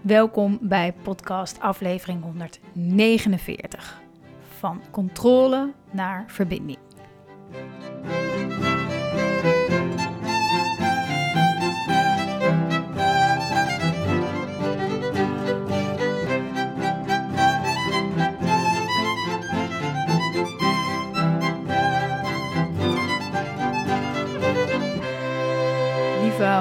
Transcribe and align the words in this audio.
Welkom 0.00 0.58
bij 0.60 0.94
podcast 1.02 1.60
aflevering 1.60 2.22
149. 2.22 4.00
Van 4.58 4.82
controle 4.90 5.72
naar 5.90 6.24
verbinding. 6.26 6.78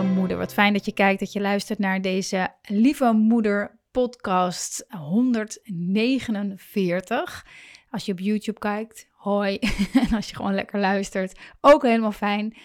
Moeder, 0.03 0.37
wat 0.37 0.53
fijn 0.53 0.73
dat 0.73 0.85
je 0.85 0.93
kijkt, 0.93 1.19
dat 1.19 1.31
je 1.31 1.41
luistert 1.41 1.79
naar 1.79 2.01
deze 2.01 2.47
Lieve 2.61 3.11
Moeder 3.11 3.79
podcast 3.91 4.85
149. 4.89 7.45
Als 7.89 8.05
je 8.05 8.11
op 8.11 8.19
YouTube 8.19 8.59
kijkt, 8.59 9.09
hoi. 9.11 9.57
en 10.09 10.15
als 10.15 10.29
je 10.29 10.35
gewoon 10.35 10.53
lekker 10.53 10.79
luistert, 10.79 11.39
ook 11.61 11.83
helemaal 11.83 12.11
fijn. 12.11 12.57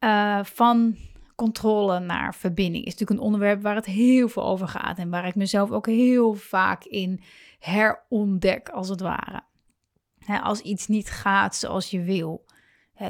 Uh, 0.00 0.44
van 0.44 0.96
controle 1.34 1.98
naar 1.98 2.34
verbinding 2.34 2.84
is 2.84 2.92
natuurlijk 2.92 3.20
een 3.20 3.26
onderwerp 3.26 3.62
waar 3.62 3.74
het 3.74 3.86
heel 3.86 4.28
veel 4.28 4.44
over 4.44 4.68
gaat 4.68 4.98
en 4.98 5.10
waar 5.10 5.26
ik 5.26 5.34
mezelf 5.34 5.70
ook 5.70 5.86
heel 5.86 6.34
vaak 6.34 6.84
in 6.84 7.22
herontdek, 7.58 8.68
als 8.68 8.88
het 8.88 9.00
ware. 9.00 9.42
als 10.42 10.60
iets 10.60 10.86
niet 10.86 11.10
gaat 11.10 11.56
zoals 11.56 11.90
je 11.90 12.02
wil, 12.02 12.44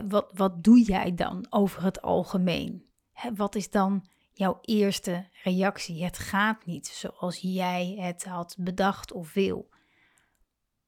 wat, 0.09 0.31
wat 0.35 0.65
doe 0.65 0.83
jij 0.83 1.15
dan 1.15 1.47
over 1.51 1.83
het 1.83 2.03
algemeen? 2.03 2.86
Wat 3.35 3.55
is 3.55 3.71
dan 3.71 4.05
jouw 4.33 4.59
eerste 4.61 5.29
reactie? 5.43 6.05
Het 6.05 6.19
gaat 6.19 6.67
niet 6.67 6.87
zoals 6.87 7.39
jij 7.39 7.97
het 7.99 8.25
had 8.25 8.57
bedacht 8.59 9.13
of 9.13 9.33
wil. 9.33 9.69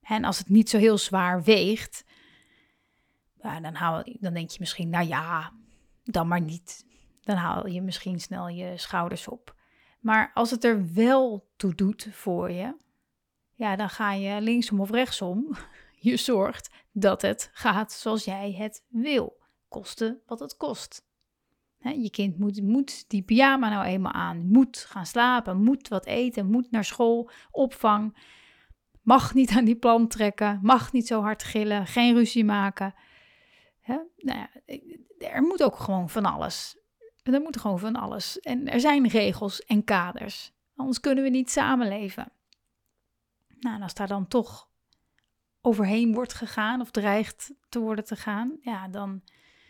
En 0.01 0.25
als 0.25 0.39
het 0.39 0.49
niet 0.49 0.71
zo 0.71 0.79
heel 0.79 0.99
zwaar 0.99 1.43
weegt, 1.43 2.05
dan, 3.35 3.75
haal, 3.75 4.03
dan 4.05 4.35
denk 4.35 4.51
je 4.51 4.57
misschien, 4.61 4.89
nou 4.89 5.07
ja, 5.07 5.53
dan 6.05 6.29
maar 6.29 6.41
niet. 6.41 6.87
Dan 7.21 7.37
haal 7.37 7.67
je 7.67 7.83
misschien 7.83 8.21
snel 8.21 8.49
je 8.49 8.77
schouders 8.77 9.29
op. 9.29 9.55
Maar 10.01 10.31
als 10.35 10.51
het 10.51 10.65
er 10.65 10.93
wel 10.95 11.49
toe 11.57 11.75
doet 11.75 12.09
voor 12.11 12.51
je, 12.51 12.77
ja, 13.55 13.77
dan 13.77 13.91
ga 13.91 14.13
je 14.13 14.41
linksom 14.41 14.81
of 14.81 14.91
rechtsom. 14.91 15.51
Je 16.01 16.17
zorgt 16.17 16.71
dat 16.93 17.23
het 17.23 17.51
gaat 17.53 17.93
zoals 17.93 18.25
jij 18.25 18.53
het 18.53 18.85
wil, 18.89 19.41
koste 19.69 20.21
wat 20.27 20.41
het 20.41 20.57
kost 20.57 21.08
je 21.79 22.11
kind 22.11 22.39
moet, 22.39 22.63
moet 22.63 23.09
die 23.09 23.23
pyjama 23.23 23.69
nou 23.69 23.85
eenmaal 23.85 24.13
aan, 24.13 24.47
moet 24.47 24.79
gaan 24.79 25.07
slapen, 25.07 25.63
moet 25.63 25.89
wat 25.89 26.07
eten, 26.07 26.51
moet 26.51 26.71
naar 26.71 26.85
school, 26.85 27.31
opvang, 27.51 28.17
mag 29.03 29.35
niet 29.35 29.51
aan 29.51 29.65
die 29.65 29.77
plan 29.77 30.09
trekken, 30.09 30.59
mag 30.63 30.93
niet 30.93 31.07
zo 31.07 31.21
hard 31.21 31.43
gillen, 31.43 31.87
geen 31.87 32.15
ruzie 32.15 32.45
maken. 32.45 32.95
Nou 34.17 34.39
ja, 34.39 34.51
er 35.19 35.43
moet 35.43 35.63
ook 35.63 35.77
gewoon 35.77 36.09
van 36.11 36.25
alles. 36.25 36.77
Er 37.23 37.41
moet 37.41 37.61
gewoon 37.61 37.79
van 37.79 37.97
alles. 37.97 38.41
En 38.41 38.69
er 38.69 38.81
zijn 38.81 39.09
regels 39.09 39.65
en 39.65 39.85
kaders. 39.85 40.53
Anders 40.77 41.01
kunnen 41.01 41.25
we 41.25 41.31
niet 41.31 41.51
samenleven. 41.51 42.33
Nou, 43.61 43.77
en 43.77 43.83
als 43.83 43.95
daar 43.95 44.09
dan 44.09 44.29
toch 44.29 44.69
overheen 45.61 46.15
wordt 46.15 46.35
gegaan 46.35 46.81
of 46.81 46.91
dreigt 46.91 47.53
te 47.69 47.79
worden 47.79 48.05
te 48.05 48.17
gaan, 48.17 48.57
ja, 48.61 48.89
dan, 48.89 49.23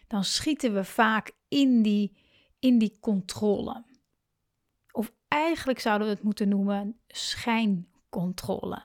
dan 0.08 0.24
schieten 0.24 0.74
we 0.74 0.84
vaak 0.84 1.32
in 1.48 1.82
die, 1.82 2.16
in 2.58 2.78
die 2.78 2.96
controle. 3.00 3.84
Of 4.90 5.12
eigenlijk 5.28 5.80
zouden 5.80 6.06
we 6.06 6.14
het 6.14 6.22
moeten 6.22 6.48
noemen 6.48 7.00
schijncontrole. 7.06 8.82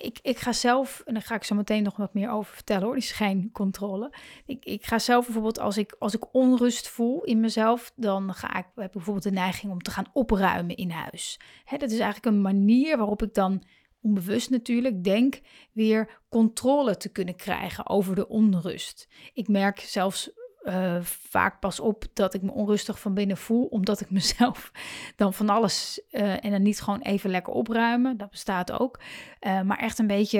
ik, 0.00 0.18
ik 0.22 0.38
ga 0.38 0.52
zelf, 0.52 1.02
en 1.04 1.14
daar 1.14 1.22
ga 1.22 1.34
ik 1.34 1.44
zo 1.44 1.54
meteen 1.54 1.82
nog 1.82 1.96
wat 1.96 2.14
meer 2.14 2.30
over 2.30 2.54
vertellen 2.54 2.84
hoor, 2.84 2.94
die 2.94 3.02
schijncontrole. 3.02 4.12
Ik, 4.46 4.64
ik 4.64 4.84
ga 4.84 4.98
zelf 4.98 5.24
bijvoorbeeld, 5.24 5.58
als 5.58 5.76
ik, 5.76 5.96
als 5.98 6.14
ik 6.14 6.34
onrust 6.34 6.88
voel 6.88 7.24
in 7.24 7.40
mezelf, 7.40 7.92
dan 7.96 8.34
ga 8.34 8.56
ik 8.56 8.66
heb 8.74 8.92
bijvoorbeeld 8.92 9.24
de 9.24 9.30
neiging 9.30 9.72
om 9.72 9.82
te 9.82 9.90
gaan 9.90 10.10
opruimen 10.12 10.76
in 10.76 10.90
huis. 10.90 11.40
dat 11.70 11.90
is 11.90 11.98
eigenlijk 11.98 12.26
een 12.26 12.42
manier 12.42 12.96
waarop 12.96 13.22
ik 13.22 13.34
dan 13.34 13.62
onbewust 14.04 14.50
natuurlijk, 14.50 15.04
denk 15.04 15.40
weer 15.72 16.22
controle 16.28 16.96
te 16.96 17.08
kunnen 17.08 17.36
krijgen 17.36 17.88
over 17.88 18.14
de 18.14 18.28
onrust. 18.28 19.08
Ik 19.32 19.48
merk 19.48 19.80
zelfs 19.80 20.30
uh, 20.64 21.02
vaak 21.02 21.60
pas 21.60 21.80
op 21.80 22.04
dat 22.12 22.34
ik 22.34 22.42
me 22.42 22.52
onrustig 22.52 23.00
van 23.00 23.14
binnen 23.14 23.36
voel, 23.36 23.64
omdat 23.64 24.00
ik 24.00 24.10
mezelf 24.20 24.70
dan 25.16 25.34
van 25.34 25.48
alles 25.48 26.02
uh, 26.10 26.44
en 26.44 26.50
dan 26.50 26.62
niet 26.62 26.80
gewoon 26.80 27.00
even 27.00 27.30
lekker 27.30 27.52
opruimen, 27.52 28.16
dat 28.16 28.30
bestaat 28.30 28.72
ook, 28.72 29.00
uh, 29.40 29.62
maar 29.62 29.78
echt 29.78 29.98
een 29.98 30.06
beetje, 30.06 30.38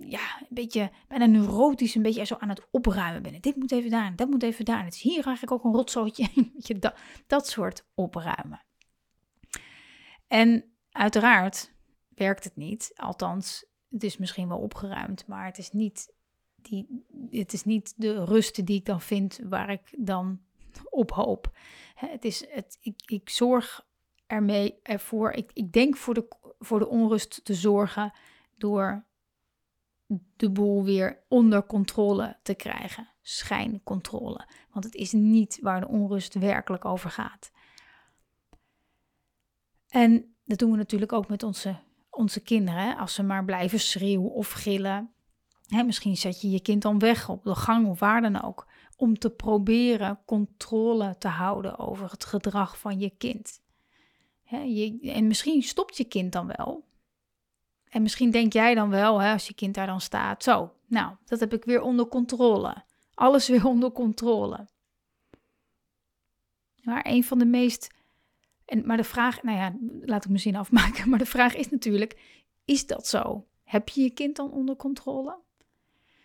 ja, 0.00 0.38
een 0.40 0.46
beetje 0.48 0.90
bijna 1.08 1.26
neurotisch, 1.26 1.94
een 1.94 2.02
beetje 2.02 2.24
zo 2.24 2.36
aan 2.38 2.48
het 2.48 2.66
opruimen 2.70 3.22
ben. 3.22 3.40
Dit 3.40 3.56
moet 3.56 3.72
even 3.72 3.90
daar, 3.90 4.16
dat 4.16 4.28
moet 4.28 4.42
even 4.42 4.64
daar. 4.64 4.84
Het 4.84 4.94
is 4.94 5.02
hier 5.02 5.26
eigenlijk 5.26 5.52
ook 5.52 5.64
een 5.64 5.78
rotzootje, 5.78 6.28
dat, 6.78 6.94
dat 7.26 7.48
soort 7.48 7.86
opruimen. 7.94 8.62
En 10.28 10.64
uiteraard 10.90 11.76
werkt 12.18 12.44
het 12.44 12.56
niet. 12.56 12.92
Althans, 12.94 13.66
het 13.90 14.04
is 14.04 14.16
misschien 14.16 14.48
wel 14.48 14.58
opgeruimd, 14.58 15.26
maar 15.26 15.44
het 15.44 15.58
is 15.58 15.72
niet, 15.72 16.12
die, 16.56 17.04
het 17.30 17.52
is 17.52 17.64
niet 17.64 17.94
de 17.96 18.24
rust 18.24 18.66
die 18.66 18.76
ik 18.76 18.84
dan 18.84 19.00
vind 19.00 19.40
waar 19.42 19.70
ik 19.70 19.94
dan 19.98 20.40
op 20.90 21.10
hoop. 21.10 21.50
Het 21.94 22.24
is 22.24 22.44
het, 22.48 22.78
ik, 22.80 23.02
ik 23.06 23.28
zorg 23.28 23.86
ermee 24.26 24.78
ervoor. 24.82 25.30
Ik, 25.30 25.50
ik 25.52 25.72
denk 25.72 25.96
voor 25.96 26.14
de, 26.14 26.28
voor 26.58 26.78
de 26.78 26.88
onrust 26.88 27.44
te 27.44 27.54
zorgen 27.54 28.12
door 28.56 29.06
de 30.36 30.50
boel 30.50 30.84
weer 30.84 31.24
onder 31.28 31.66
controle 31.66 32.36
te 32.42 32.54
krijgen. 32.54 33.08
Schijncontrole. 33.22 34.48
Want 34.70 34.84
het 34.84 34.94
is 34.94 35.12
niet 35.12 35.58
waar 35.60 35.80
de 35.80 35.88
onrust 35.88 36.34
werkelijk 36.34 36.84
over 36.84 37.10
gaat. 37.10 37.50
En 39.88 40.36
dat 40.44 40.58
doen 40.58 40.70
we 40.70 40.76
natuurlijk 40.76 41.12
ook 41.12 41.28
met 41.28 41.42
onze 41.42 41.78
onze 42.18 42.40
kinderen, 42.40 42.96
als 42.96 43.14
ze 43.14 43.22
maar 43.22 43.44
blijven 43.44 43.80
schreeuwen 43.80 44.30
of 44.30 44.50
gillen. 44.50 45.10
Hè, 45.66 45.82
misschien 45.82 46.16
zet 46.16 46.40
je 46.40 46.50
je 46.50 46.60
kind 46.60 46.82
dan 46.82 46.98
weg 46.98 47.28
op 47.28 47.44
de 47.44 47.54
gang 47.54 47.86
of 47.86 47.98
waar 47.98 48.20
dan 48.20 48.42
ook. 48.42 48.66
Om 48.96 49.18
te 49.18 49.30
proberen 49.30 50.20
controle 50.24 51.16
te 51.18 51.28
houden 51.28 51.78
over 51.78 52.10
het 52.10 52.24
gedrag 52.24 52.78
van 52.78 53.00
je 53.00 53.10
kind. 53.18 53.60
Hè, 54.44 54.58
je, 54.58 54.98
en 55.00 55.26
misschien 55.26 55.62
stopt 55.62 55.96
je 55.96 56.04
kind 56.04 56.32
dan 56.32 56.52
wel. 56.56 56.84
En 57.88 58.02
misschien 58.02 58.30
denk 58.30 58.52
jij 58.52 58.74
dan 58.74 58.90
wel, 58.90 59.20
hè, 59.20 59.32
als 59.32 59.46
je 59.46 59.54
kind 59.54 59.74
daar 59.74 59.86
dan 59.86 60.00
staat, 60.00 60.42
zo, 60.42 60.72
nou, 60.86 61.14
dat 61.24 61.40
heb 61.40 61.52
ik 61.52 61.64
weer 61.64 61.80
onder 61.80 62.06
controle. 62.06 62.84
Alles 63.14 63.48
weer 63.54 63.66
onder 63.66 63.92
controle. 63.92 64.68
Maar 66.82 67.06
een 67.06 67.24
van 67.24 67.38
de 67.38 67.46
meest 67.46 67.96
en, 68.68 68.86
maar 68.86 68.96
de 68.96 69.04
vraag, 69.04 69.42
nou 69.42 69.58
ja, 69.58 69.76
laat 70.00 70.22
ik 70.22 70.28
mijn 70.28 70.40
zin 70.40 70.56
afmaken. 70.56 71.08
Maar 71.10 71.18
de 71.18 71.26
vraag 71.26 71.54
is 71.54 71.70
natuurlijk, 71.70 72.18
is 72.64 72.86
dat 72.86 73.06
zo? 73.06 73.46
Heb 73.64 73.88
je 73.88 74.02
je 74.02 74.10
kind 74.10 74.36
dan 74.36 74.52
onder 74.52 74.76
controle? 74.76 75.38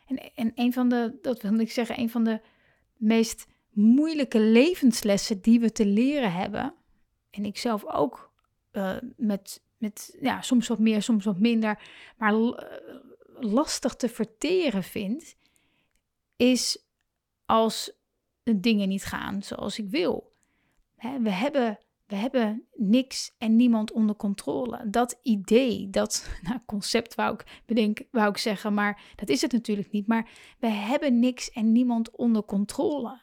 En, 0.05 0.31
en 0.35 0.51
een 0.55 0.73
van 0.73 0.89
de, 0.89 1.17
dat 1.21 1.41
wil 1.41 1.59
ik 1.59 1.71
zeggen, 1.71 1.99
een 1.99 2.09
van 2.09 2.23
de 2.23 2.41
meest 2.97 3.47
moeilijke 3.69 4.39
levenslessen 4.39 5.41
die 5.41 5.59
we 5.59 5.71
te 5.71 5.85
leren 5.85 6.33
hebben. 6.33 6.73
En 7.29 7.45
ik 7.45 7.57
zelf 7.57 7.85
ook 7.85 8.31
uh, 8.71 8.97
met, 9.17 9.63
met 9.77 10.17
ja, 10.21 10.41
soms 10.41 10.67
wat 10.67 10.79
meer, 10.79 11.01
soms 11.01 11.25
wat 11.25 11.39
minder, 11.39 11.79
maar 12.17 12.33
uh, 12.33 12.53
lastig 13.39 13.95
te 13.95 14.09
verteren 14.09 14.83
vind, 14.83 15.35
is 16.35 16.85
als 17.45 17.91
de 18.43 18.59
dingen 18.59 18.89
niet 18.89 19.05
gaan 19.05 19.43
zoals 19.43 19.79
ik 19.79 19.89
wil. 19.89 20.31
we 21.21 21.29
hebben 21.29 21.79
we 22.13 22.19
hebben 22.19 22.67
niks 22.75 23.35
en 23.37 23.55
niemand 23.55 23.91
onder 23.91 24.15
controle. 24.15 24.89
Dat 24.89 25.19
idee, 25.23 25.89
dat 25.89 26.29
nou, 26.47 26.59
concept 26.65 27.15
wou 27.15 27.33
ik 27.33 27.61
bedenken, 27.65 28.05
wou 28.11 28.29
ik 28.29 28.37
zeggen, 28.37 28.73
maar 28.73 29.01
dat 29.15 29.29
is 29.29 29.41
het 29.41 29.51
natuurlijk 29.51 29.91
niet. 29.91 30.07
Maar 30.07 30.29
we 30.59 30.67
hebben 30.67 31.19
niks 31.19 31.51
en 31.51 31.71
niemand 31.71 32.11
onder 32.11 32.43
controle. 32.43 33.19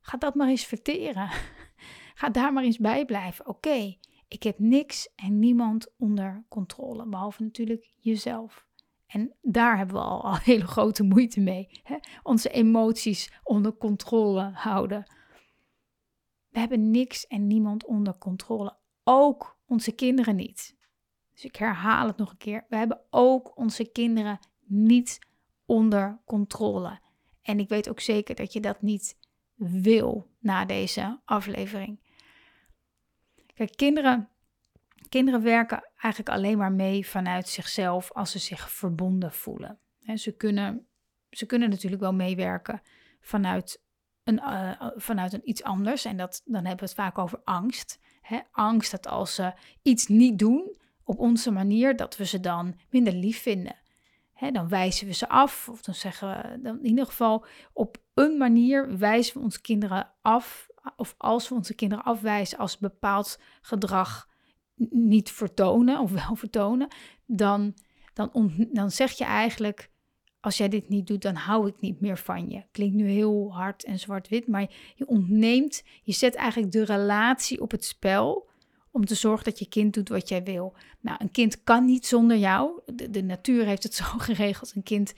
Ga 0.00 0.16
dat 0.16 0.34
maar 0.34 0.48
eens 0.48 0.64
verteren. 0.64 1.30
Ga 2.20 2.28
daar 2.28 2.52
maar 2.52 2.64
eens 2.64 2.78
bij 2.78 3.04
blijven. 3.04 3.46
Oké, 3.46 3.96
Ik 4.28 4.42
heb 4.42 4.58
niks 4.58 5.08
en 5.14 5.38
niemand 5.38 5.94
onder 5.98 6.44
controle, 6.48 7.06
behalve 7.06 7.42
natuurlijk 7.42 7.88
jezelf. 7.98 8.66
En 9.06 9.32
daar 9.42 9.76
hebben 9.76 9.96
we 9.96 10.02
al, 10.02 10.24
al 10.24 10.36
hele 10.52 10.66
grote 10.66 11.02
moeite 11.02 11.40
mee. 11.40 11.80
Hè? 11.82 11.96
Onze 12.22 12.48
emoties 12.48 13.32
onder 13.42 13.76
controle 13.76 14.50
houden. 14.54 15.16
We 16.58 16.64
hebben 16.64 16.90
niks 16.90 17.26
en 17.26 17.46
niemand 17.46 17.84
onder 17.84 18.18
controle. 18.18 18.76
Ook 19.04 19.58
onze 19.66 19.92
kinderen 19.92 20.36
niet. 20.36 20.76
Dus 21.32 21.44
ik 21.44 21.56
herhaal 21.56 22.06
het 22.06 22.16
nog 22.16 22.30
een 22.30 22.36
keer. 22.36 22.64
We 22.68 22.76
hebben 22.76 23.00
ook 23.10 23.56
onze 23.56 23.92
kinderen 23.92 24.38
niet 24.64 25.18
onder 25.66 26.20
controle. 26.24 27.00
En 27.42 27.58
ik 27.58 27.68
weet 27.68 27.88
ook 27.88 28.00
zeker 28.00 28.34
dat 28.34 28.52
je 28.52 28.60
dat 28.60 28.82
niet 28.82 29.18
wil 29.54 30.30
na 30.38 30.64
deze 30.64 31.20
aflevering. 31.24 32.00
Kijk, 33.54 33.76
kinderen, 33.76 34.28
kinderen 35.08 35.42
werken 35.42 35.90
eigenlijk 35.96 36.36
alleen 36.36 36.58
maar 36.58 36.72
mee 36.72 37.06
vanuit 37.06 37.48
zichzelf 37.48 38.12
als 38.12 38.30
ze 38.30 38.38
zich 38.38 38.70
verbonden 38.70 39.32
voelen. 39.32 39.78
ze, 40.14 40.36
kunnen, 40.36 40.86
ze 41.30 41.46
kunnen 41.46 41.70
natuurlijk 41.70 42.02
wel 42.02 42.14
meewerken 42.14 42.82
vanuit 43.20 43.86
een, 44.28 44.40
uh, 44.44 44.90
vanuit 44.96 45.32
een 45.32 45.48
iets 45.48 45.62
anders. 45.62 46.04
En 46.04 46.16
dat, 46.16 46.42
dan 46.44 46.64
hebben 46.64 46.84
we 46.84 46.84
het 46.84 46.94
vaak 46.94 47.18
over 47.18 47.40
angst. 47.44 47.98
angst 48.50 48.90
dat 48.90 49.06
als 49.06 49.34
ze 49.34 49.52
iets 49.82 50.06
niet 50.06 50.38
doen 50.38 50.76
op 51.04 51.18
onze 51.18 51.50
manier, 51.50 51.96
dat 51.96 52.16
we 52.16 52.24
ze 52.24 52.40
dan 52.40 52.78
minder 52.90 53.12
lief 53.12 53.42
vinden. 53.42 53.76
dan 54.52 54.68
wijzen 54.68 55.06
we 55.06 55.12
ze 55.12 55.28
af, 55.28 55.68
of 55.68 55.82
dan 55.82 55.94
zeggen 55.94 56.28
we 56.28 56.60
dan 56.62 56.78
in 56.78 56.86
ieder 56.86 57.06
geval 57.06 57.46
op 57.72 57.96
een 58.14 58.36
manier 58.36 58.98
wijzen 58.98 59.36
we 59.36 59.42
onze 59.42 59.60
kinderen 59.60 60.12
af. 60.22 60.66
Of 60.96 61.14
als 61.18 61.48
we 61.48 61.54
onze 61.54 61.74
kinderen 61.74 62.04
afwijzen 62.04 62.58
als 62.58 62.78
bepaald 62.78 63.40
gedrag 63.60 64.28
niet 64.90 65.30
vertonen 65.30 66.00
of 66.00 66.10
wel 66.10 66.36
vertonen, 66.36 66.88
dan, 67.26 67.74
dan, 68.14 68.52
dan 68.72 68.90
zeg 68.90 69.12
je 69.12 69.24
eigenlijk 69.24 69.90
als 70.48 70.56
jij 70.56 70.68
dit 70.68 70.88
niet 70.88 71.06
doet, 71.06 71.22
dan 71.22 71.34
hou 71.34 71.68
ik 71.68 71.80
niet 71.80 72.00
meer 72.00 72.18
van 72.18 72.50
je. 72.50 72.62
Klinkt 72.72 72.94
nu 72.94 73.08
heel 73.08 73.52
hard 73.52 73.84
en 73.84 73.98
zwart-wit, 73.98 74.46
maar 74.46 74.70
je 74.94 75.06
ontneemt, 75.06 75.82
je 76.02 76.12
zet 76.12 76.34
eigenlijk 76.34 76.72
de 76.72 76.84
relatie 76.84 77.60
op 77.60 77.70
het 77.70 77.84
spel 77.84 78.48
om 78.90 79.04
te 79.04 79.14
zorgen 79.14 79.44
dat 79.44 79.58
je 79.58 79.68
kind 79.68 79.94
doet 79.94 80.08
wat 80.08 80.28
jij 80.28 80.42
wil. 80.42 80.74
Nou, 81.00 81.16
een 81.20 81.30
kind 81.30 81.62
kan 81.64 81.84
niet 81.84 82.06
zonder 82.06 82.36
jou. 82.36 82.80
De, 82.94 83.10
de 83.10 83.22
natuur 83.22 83.64
heeft 83.64 83.82
het 83.82 83.94
zo 83.94 84.04
geregeld. 84.28 84.72
Een 84.74 84.82
kind 84.82 85.14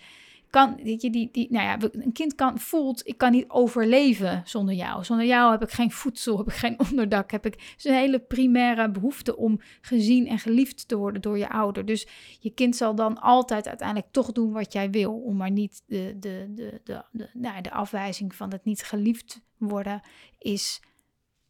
kan, 0.51 0.77
die, 0.83 1.11
die, 1.11 1.47
nou 1.51 1.65
ja, 1.65 1.91
een 1.93 2.13
kind 2.13 2.35
kan, 2.35 2.59
voelt, 2.59 3.07
ik 3.07 3.19
kan 3.19 3.33
niet 3.33 3.49
overleven 3.49 4.43
zonder 4.45 4.75
jou. 4.75 5.05
Zonder 5.05 5.27
jou 5.27 5.51
heb 5.51 5.63
ik 5.63 5.71
geen 5.71 5.91
voedsel, 5.91 6.39
heb 6.39 6.47
ik 6.47 6.53
geen 6.53 6.79
onderdak, 6.91 7.31
heb 7.31 7.47
ik 7.47 7.77
een 7.83 7.95
hele 7.95 8.19
primaire 8.19 8.91
behoefte 8.91 9.37
om 9.37 9.61
gezien 9.81 10.27
en 10.27 10.39
geliefd 10.39 10.89
te 10.89 10.97
worden 10.97 11.23
door 11.23 11.39
je 11.39 11.49
ouder. 11.49 11.85
Dus 11.85 12.07
je 12.41 12.51
kind 12.51 12.77
zal 12.77 12.95
dan 12.95 13.21
altijd 13.21 13.69
uiteindelijk 13.69 14.13
toch 14.13 14.33
doen 14.33 14.53
wat 14.53 14.73
jij 14.73 14.91
wil, 14.91 15.13
om 15.13 15.37
maar 15.37 15.51
niet 15.51 15.83
de, 15.87 16.17
de, 16.21 16.47
de, 16.55 16.81
de, 16.85 17.05
de, 17.13 17.29
nou, 17.33 17.63
de 17.63 17.71
afwijzing 17.71 18.35
van 18.35 18.53
het 18.53 18.65
niet 18.65 18.83
geliefd 18.83 19.41
worden 19.57 20.01
is 20.39 20.83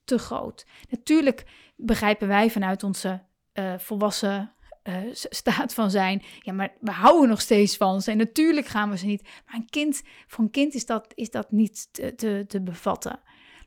te 0.05 0.19
groot. 0.19 0.67
Natuurlijk 0.91 1.47
begrijpen 1.76 2.29
wij 2.29 2.50
vanuit 2.50 2.82
onze 2.82 3.23
uh, 3.55 3.79
volwassen 3.79 4.52
uh, 4.85 4.97
staat 5.12 5.75
van 5.75 5.91
zijn. 5.91 6.23
Ja, 6.41 6.53
maar 6.53 6.73
we 6.81 6.91
houden 6.91 7.29
nog 7.29 7.41
steeds 7.41 7.77
van 7.77 8.03
ze. 8.03 8.11
En 8.11 8.17
natuurlijk 8.17 8.67
gaan 8.67 8.91
we 8.91 8.97
ze 8.97 9.06
niet. 9.06 9.23
Maar 9.47 9.55
een 9.55 9.71
kind, 9.71 10.03
voor 10.27 10.44
een 10.44 10.50
kind 10.50 10.75
is 10.75 10.87
dat, 10.87 11.12
is 11.15 11.31
dat 11.31 11.50
niet 11.50 11.88
te, 11.93 12.15
te, 12.15 12.44
te 12.49 12.61
bevatten. 12.61 13.21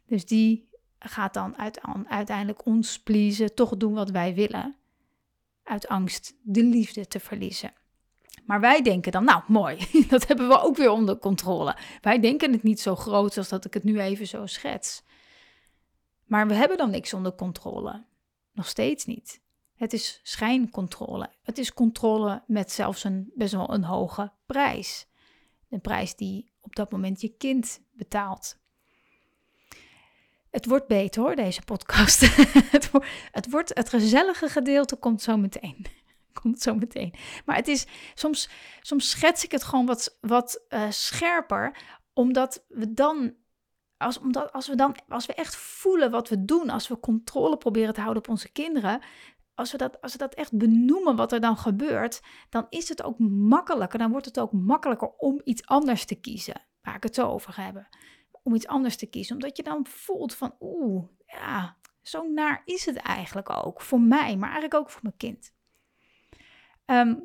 Dus 0.05 0.25
die 0.25 0.69
gaat 0.99 1.33
dan 1.33 1.57
uit, 1.57 1.81
uiteindelijk 2.07 2.65
ons 2.65 2.99
pleasen, 2.99 3.55
toch 3.55 3.77
doen 3.77 3.93
wat 3.93 4.09
wij 4.09 4.33
willen. 4.33 4.75
Uit 5.63 5.87
angst 5.87 6.35
de 6.41 6.63
liefde 6.63 7.07
te 7.07 7.19
verliezen. 7.19 7.73
Maar 8.45 8.59
wij 8.59 8.81
denken 8.81 9.11
dan, 9.11 9.23
nou 9.23 9.43
mooi, 9.47 9.77
dat 10.09 10.27
hebben 10.27 10.47
we 10.47 10.61
ook 10.61 10.77
weer 10.77 10.89
onder 10.89 11.17
controle. 11.17 11.77
Wij 12.01 12.19
denken 12.19 12.51
het 12.51 12.63
niet 12.63 12.79
zo 12.79 12.95
groot 12.95 13.37
als 13.37 13.49
dat 13.49 13.65
ik 13.65 13.73
het 13.73 13.83
nu 13.83 13.99
even 13.99 14.27
zo 14.27 14.45
schets. 14.45 15.03
Maar 16.25 16.47
we 16.47 16.53
hebben 16.53 16.77
dan 16.77 16.89
niks 16.89 17.13
onder 17.13 17.35
controle. 17.35 18.05
Nog 18.51 18.67
steeds 18.67 19.05
niet. 19.05 19.41
Het 19.83 19.93
is 19.93 20.19
schijncontrole. 20.23 21.29
Het 21.41 21.57
is 21.57 21.73
controle 21.73 22.43
met 22.47 22.71
zelfs 22.71 23.03
een 23.03 23.31
best 23.35 23.53
wel 23.53 23.73
een 23.73 23.83
hoge 23.83 24.31
prijs. 24.45 25.07
Een 25.69 25.81
prijs 25.81 26.15
die 26.15 26.51
op 26.61 26.75
dat 26.75 26.91
moment 26.91 27.21
je 27.21 27.37
kind 27.37 27.81
betaalt. 27.91 28.57
Het 30.49 30.65
wordt 30.65 30.87
beter 30.87 31.21
hoor, 31.21 31.35
deze 31.35 31.61
podcast. 31.61 32.19
het, 32.75 32.91
wordt, 32.91 33.07
het, 33.31 33.49
wordt, 33.49 33.71
het 33.73 33.89
gezellige 33.89 34.49
gedeelte 34.49 34.95
komt 34.95 35.21
zo 35.21 35.37
meteen. 35.37 35.85
komt 36.41 36.61
zo 36.61 36.75
meteen. 36.75 37.13
Maar 37.45 37.55
het 37.55 37.67
is, 37.67 37.85
soms, 38.13 38.49
soms 38.81 39.09
schets 39.09 39.43
ik 39.43 39.51
het 39.51 39.63
gewoon 39.63 39.85
wat, 39.85 40.17
wat 40.21 40.65
uh, 40.69 40.89
scherper, 40.89 41.77
omdat 42.13 42.65
we 42.67 42.93
dan 42.93 43.35
als, 44.03 44.19
omdat, 44.19 44.51
als, 44.51 44.67
we 44.67 44.75
dan, 44.75 44.95
als 45.07 45.25
we 45.25 45.33
echt 45.33 45.55
voelen 45.55 46.11
wat 46.11 46.29
we 46.29 46.45
doen, 46.45 46.69
als 46.69 46.87
we 46.87 46.99
controle 46.99 47.57
proberen 47.57 47.93
te 47.93 48.01
houden 48.01 48.23
op 48.23 48.29
onze 48.29 48.51
kinderen, 48.51 49.01
als 49.55 49.71
we, 49.71 49.77
dat, 49.77 50.01
als 50.01 50.11
we 50.11 50.17
dat 50.17 50.33
echt 50.33 50.57
benoemen 50.57 51.15
wat 51.15 51.31
er 51.31 51.39
dan 51.39 51.57
gebeurt, 51.57 52.21
dan 52.49 52.65
is 52.69 52.89
het 52.89 53.03
ook 53.03 53.19
makkelijker. 53.19 53.99
Dan 53.99 54.11
wordt 54.11 54.25
het 54.25 54.39
ook 54.39 54.51
makkelijker 54.51 55.09
om 55.17 55.41
iets 55.43 55.65
anders 55.65 56.05
te 56.05 56.15
kiezen. 56.15 56.61
Waar 56.81 56.95
ik 56.95 57.03
het 57.03 57.15
zo 57.15 57.27
over 57.27 57.57
hebben. 57.57 57.87
Om 58.43 58.55
iets 58.55 58.67
anders 58.67 58.95
te 58.95 59.05
kiezen. 59.05 59.35
Omdat 59.35 59.57
je 59.57 59.63
dan 59.63 59.85
voelt 59.87 60.35
van, 60.35 60.55
oeh, 60.59 61.03
ja, 61.25 61.77
zo 62.01 62.27
naar 62.27 62.61
is 62.65 62.85
het 62.85 62.95
eigenlijk 62.95 63.49
ook. 63.49 63.81
Voor 63.81 64.01
mij, 64.01 64.37
maar 64.37 64.49
eigenlijk 64.49 64.73
ook 64.73 64.89
voor 64.89 65.01
mijn 65.03 65.17
kind. 65.17 65.53
Ehm, 66.85 67.15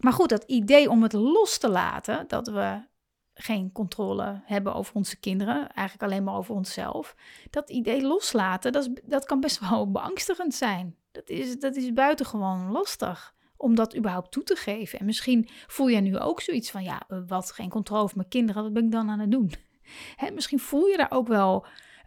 maar 0.00 0.12
goed, 0.12 0.28
dat 0.28 0.44
idee 0.44 0.90
om 0.90 1.02
het 1.02 1.12
los 1.12 1.58
te 1.58 1.68
laten, 1.68 2.28
dat 2.28 2.48
we 2.48 2.86
geen 3.34 3.72
controle 3.72 4.42
hebben 4.44 4.74
over 4.74 4.94
onze 4.94 5.20
kinderen, 5.20 5.72
eigenlijk 5.72 6.02
alleen 6.02 6.24
maar 6.24 6.34
over 6.34 6.54
onszelf. 6.54 7.16
Dat 7.50 7.70
idee 7.70 8.02
loslaten, 8.02 8.72
dat, 8.72 8.86
is, 8.86 9.00
dat 9.04 9.24
kan 9.24 9.40
best 9.40 9.68
wel 9.68 9.90
beangstigend 9.92 10.54
zijn. 10.54 10.96
Dat 11.18 11.28
is, 11.28 11.58
dat 11.58 11.76
is 11.76 11.92
buitengewoon 11.92 12.70
lastig 12.70 13.34
om 13.56 13.74
dat 13.74 13.96
überhaupt 13.96 14.32
toe 14.32 14.42
te 14.42 14.56
geven. 14.56 14.98
En 14.98 15.04
misschien 15.04 15.48
voel 15.66 15.90
jij 15.90 16.00
nu 16.00 16.18
ook 16.18 16.40
zoiets 16.40 16.70
van, 16.70 16.82
ja, 16.82 17.02
wat, 17.26 17.52
geen 17.52 17.68
controle 17.68 18.02
over 18.02 18.16
mijn 18.16 18.28
kinderen, 18.28 18.62
wat 18.62 18.72
ben 18.72 18.84
ik 18.84 18.92
dan 18.92 19.10
aan 19.10 19.18
het 19.18 19.30
doen? 19.30 19.52
Hè, 20.16 20.30
misschien 20.30 20.58
voel 20.58 20.86
je 20.86 20.96
daar 20.96 21.10
ook 21.10 21.28
wel 21.28 21.66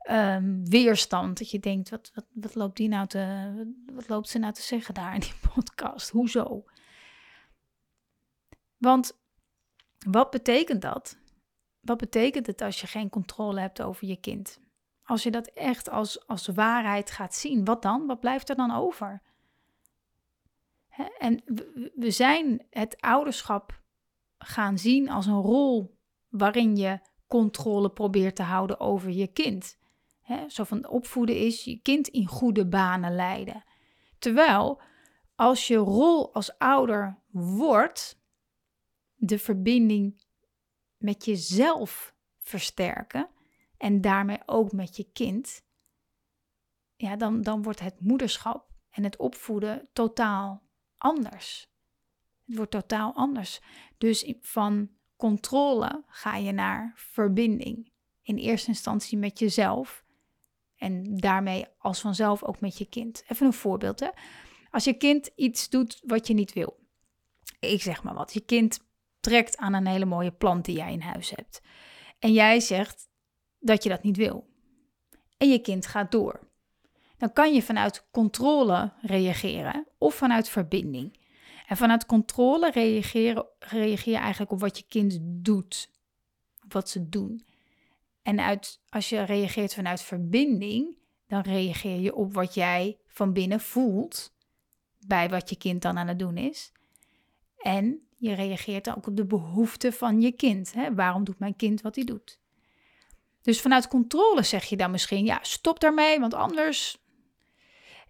um, 0.10 0.70
weerstand, 0.70 1.38
dat 1.38 1.52
je 1.52 1.60
denkt, 1.60 1.90
wat, 1.90 2.12
wat, 2.14 2.26
wat, 2.34 2.56
loopt 2.56 2.78
die 2.78 2.88
nou 2.88 3.08
te, 3.08 3.52
wat 3.94 4.10
loopt 4.10 4.30
ze 4.30 4.40
nou 4.40 4.54
te 4.54 4.62
zeggen 4.62 4.94
daar 4.94 5.14
in 5.14 5.20
die 5.20 5.34
podcast? 5.54 6.10
Hoezo? 6.10 6.64
Want 8.78 9.20
wat 10.06 10.30
betekent 10.30 10.82
dat? 10.82 11.18
Wat 11.80 11.98
betekent 11.98 12.48
het 12.48 12.62
als 12.62 12.82
je 12.82 12.88
geen 12.88 13.10
controle 13.10 13.60
hebt 13.60 13.82
over 13.82 14.08
je 14.08 14.20
kind? 14.20 14.60
Als 15.04 15.24
je 15.24 15.32
dat 15.32 15.48
echt 15.48 15.90
als, 15.90 16.28
als 16.28 16.48
waarheid 16.48 17.12
gaat 17.12 17.36
zien, 17.36 17.66
wat 17.66 17.82
dan? 17.82 18.06
Wat 18.08 18.20
blijft 18.20 18.50
er 18.50 18.56
dan 18.56 18.72
over? 18.72 19.22
en 21.18 21.44
we 21.96 22.12
zijn 22.12 22.66
het 22.70 23.02
ouderschap 23.02 23.82
gaan 24.38 24.78
zien 24.78 25.10
als 25.10 25.26
een 25.26 25.42
rol 25.42 25.98
waarin 26.30 26.76
je 26.76 27.00
controle 27.28 27.90
probeert 27.90 28.36
te 28.36 28.44
houden 28.44 28.80
over 28.80 29.10
je 29.10 29.28
kind. 29.28 29.80
zo 30.48 30.64
van 30.64 30.88
opvoeden 30.88 31.38
is 31.38 31.64
je 31.64 31.82
kind 31.82 32.08
in 32.08 32.28
goede 32.28 32.68
banen 32.68 33.16
leiden. 33.16 33.64
Terwijl 34.20 34.82
als 35.36 35.68
je 35.68 35.76
rol 35.76 36.34
als 36.34 36.58
ouder 36.58 37.20
wordt, 37.32 38.20
de 39.16 39.40
verbinding 39.40 40.24
met 40.98 41.26
jezelf 41.26 42.16
versterken 42.40 43.30
en 43.82 44.02
daarmee 44.02 44.40
ook 44.46 44.72
met 44.72 44.96
je 44.96 45.12
kind, 45.14 45.64
ja, 46.96 47.16
dan, 47.16 47.42
dan 47.42 47.64
wordt 47.64 47.80
het 47.80 48.00
moederschap 48.00 48.72
en 48.90 49.04
het 49.04 49.18
opvoeden 49.18 49.90
totaal 49.94 50.64
anders. 50.98 51.70
Het 52.46 52.56
wordt 52.56 52.72
totaal 52.72 53.14
anders. 53.16 53.62
Dus 53.98 54.34
van 54.42 54.90
controle 55.16 56.04
ga 56.08 56.36
je 56.36 56.52
naar 56.52 56.94
verbinding. 56.96 57.92
In 58.22 58.38
eerste 58.38 58.68
instantie 58.68 59.18
met 59.18 59.40
jezelf 59.40 60.04
en 60.76 61.18
daarmee 61.18 61.66
als 61.78 62.02
vanzelf 62.02 62.44
ook 62.44 62.60
met 62.60 62.78
je 62.78 62.86
kind. 62.86 63.24
Even 63.28 63.46
een 63.46 63.54
voorbeeld. 63.54 64.00
Hè? 64.00 64.10
Als 64.70 64.84
je 64.84 64.94
kind 64.94 65.32
iets 65.36 65.70
doet 65.70 66.02
wat 66.06 66.28
je 66.28 66.34
niet 66.34 66.54
wil. 66.54 66.80
Ik 67.60 67.82
zeg 67.82 68.04
maar 68.04 68.14
wat. 68.14 68.34
Je 68.34 68.46
kind 68.46 68.80
trekt 69.20 69.58
aan 69.58 69.74
een 69.74 69.88
hele 69.88 70.06
mooie 70.06 70.32
plant 70.32 70.66
die 70.66 70.76
jij 70.76 70.92
in 70.92 71.02
huis 71.02 71.30
hebt. 71.30 71.62
En 72.20 72.34
jij 72.34 72.60
zegt 72.60 73.10
dat 73.62 73.84
je 73.84 73.90
dat 73.90 74.04
niet 74.04 74.18
wil. 74.18 74.48
En 75.38 75.50
je 75.50 75.60
kind 75.60 75.88
gaat 75.88 76.12
door. 76.12 76.40
Dan 77.18 77.34
kan 77.34 77.54
je 77.54 77.62
vanuit 77.62 78.06
controle 78.12 78.92
reageren 79.02 79.88
of 79.98 80.16
vanuit 80.16 80.50
verbinding. 80.50 81.20
En 81.68 81.78
vanuit 81.78 82.06
controle 82.06 82.72
reageren, 82.72 83.46
reageer 83.60 84.14
je 84.14 84.20
eigenlijk 84.20 84.52
op 84.52 84.60
wat 84.60 84.78
je 84.78 84.84
kind 84.88 85.18
doet, 85.22 85.90
wat 86.68 86.90
ze 86.90 87.10
doen. 87.10 87.46
En 88.22 88.40
uit, 88.40 88.82
als 88.90 89.10
je 89.10 89.22
reageert 89.22 89.74
vanuit 89.74 90.02
verbinding, 90.02 90.98
dan 91.28 91.42
reageer 91.42 92.00
je 92.00 92.16
op 92.16 92.34
wat 92.34 92.54
jij 92.54 92.98
van 93.08 93.34
binnen 93.34 93.60
voelt 93.60 94.34
bij 95.08 95.30
wat 95.30 95.50
je 95.50 95.56
kind 95.56 95.82
dan 95.82 95.98
aan 95.98 96.08
het 96.08 96.20
doen 96.20 96.38
is. 96.38 96.72
En 97.58 98.08
je 98.18 98.34
reageert 98.34 98.90
ook 98.90 99.08
op 99.08 99.16
de 99.16 99.26
behoeften 99.26 99.94
van 99.94 100.22
je 100.22 100.32
kind. 100.32 100.74
Hè? 100.74 100.94
Waarom 100.94 101.24
doet 101.24 101.40
mijn 101.40 101.56
kind 101.56 101.82
wat 101.82 101.96
hij 101.96 102.04
doet? 102.04 102.41
Dus 103.42 103.62
vanuit 103.62 103.88
controle 103.88 104.44
zeg 104.44 104.64
je 104.64 104.78
dan 104.78 104.92
misschien, 104.92 105.26
ja, 105.26 105.40
stop 105.42 105.80
daarmee, 105.80 106.20
want 106.20 106.34
anders. 106.34 106.98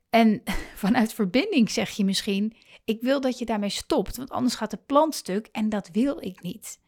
En 0.09 0.43
vanuit 0.75 1.13
verbinding 1.13 1.71
zeg 1.71 1.89
je 1.89 2.05
misschien, 2.05 2.55
ik 2.85 3.01
wil 3.01 3.21
dat 3.21 3.39
je 3.39 3.45
daarmee 3.45 3.69
stopt, 3.69 4.17
want 4.17 4.29
anders 4.29 4.55
gaat 4.55 4.71
de 4.71 4.79
plant 4.85 5.15
stuk 5.15 5.47
en 5.51 5.69
dat 5.69 5.89
wil 5.91 6.21
ik 6.23 6.41
niet. 6.41 6.79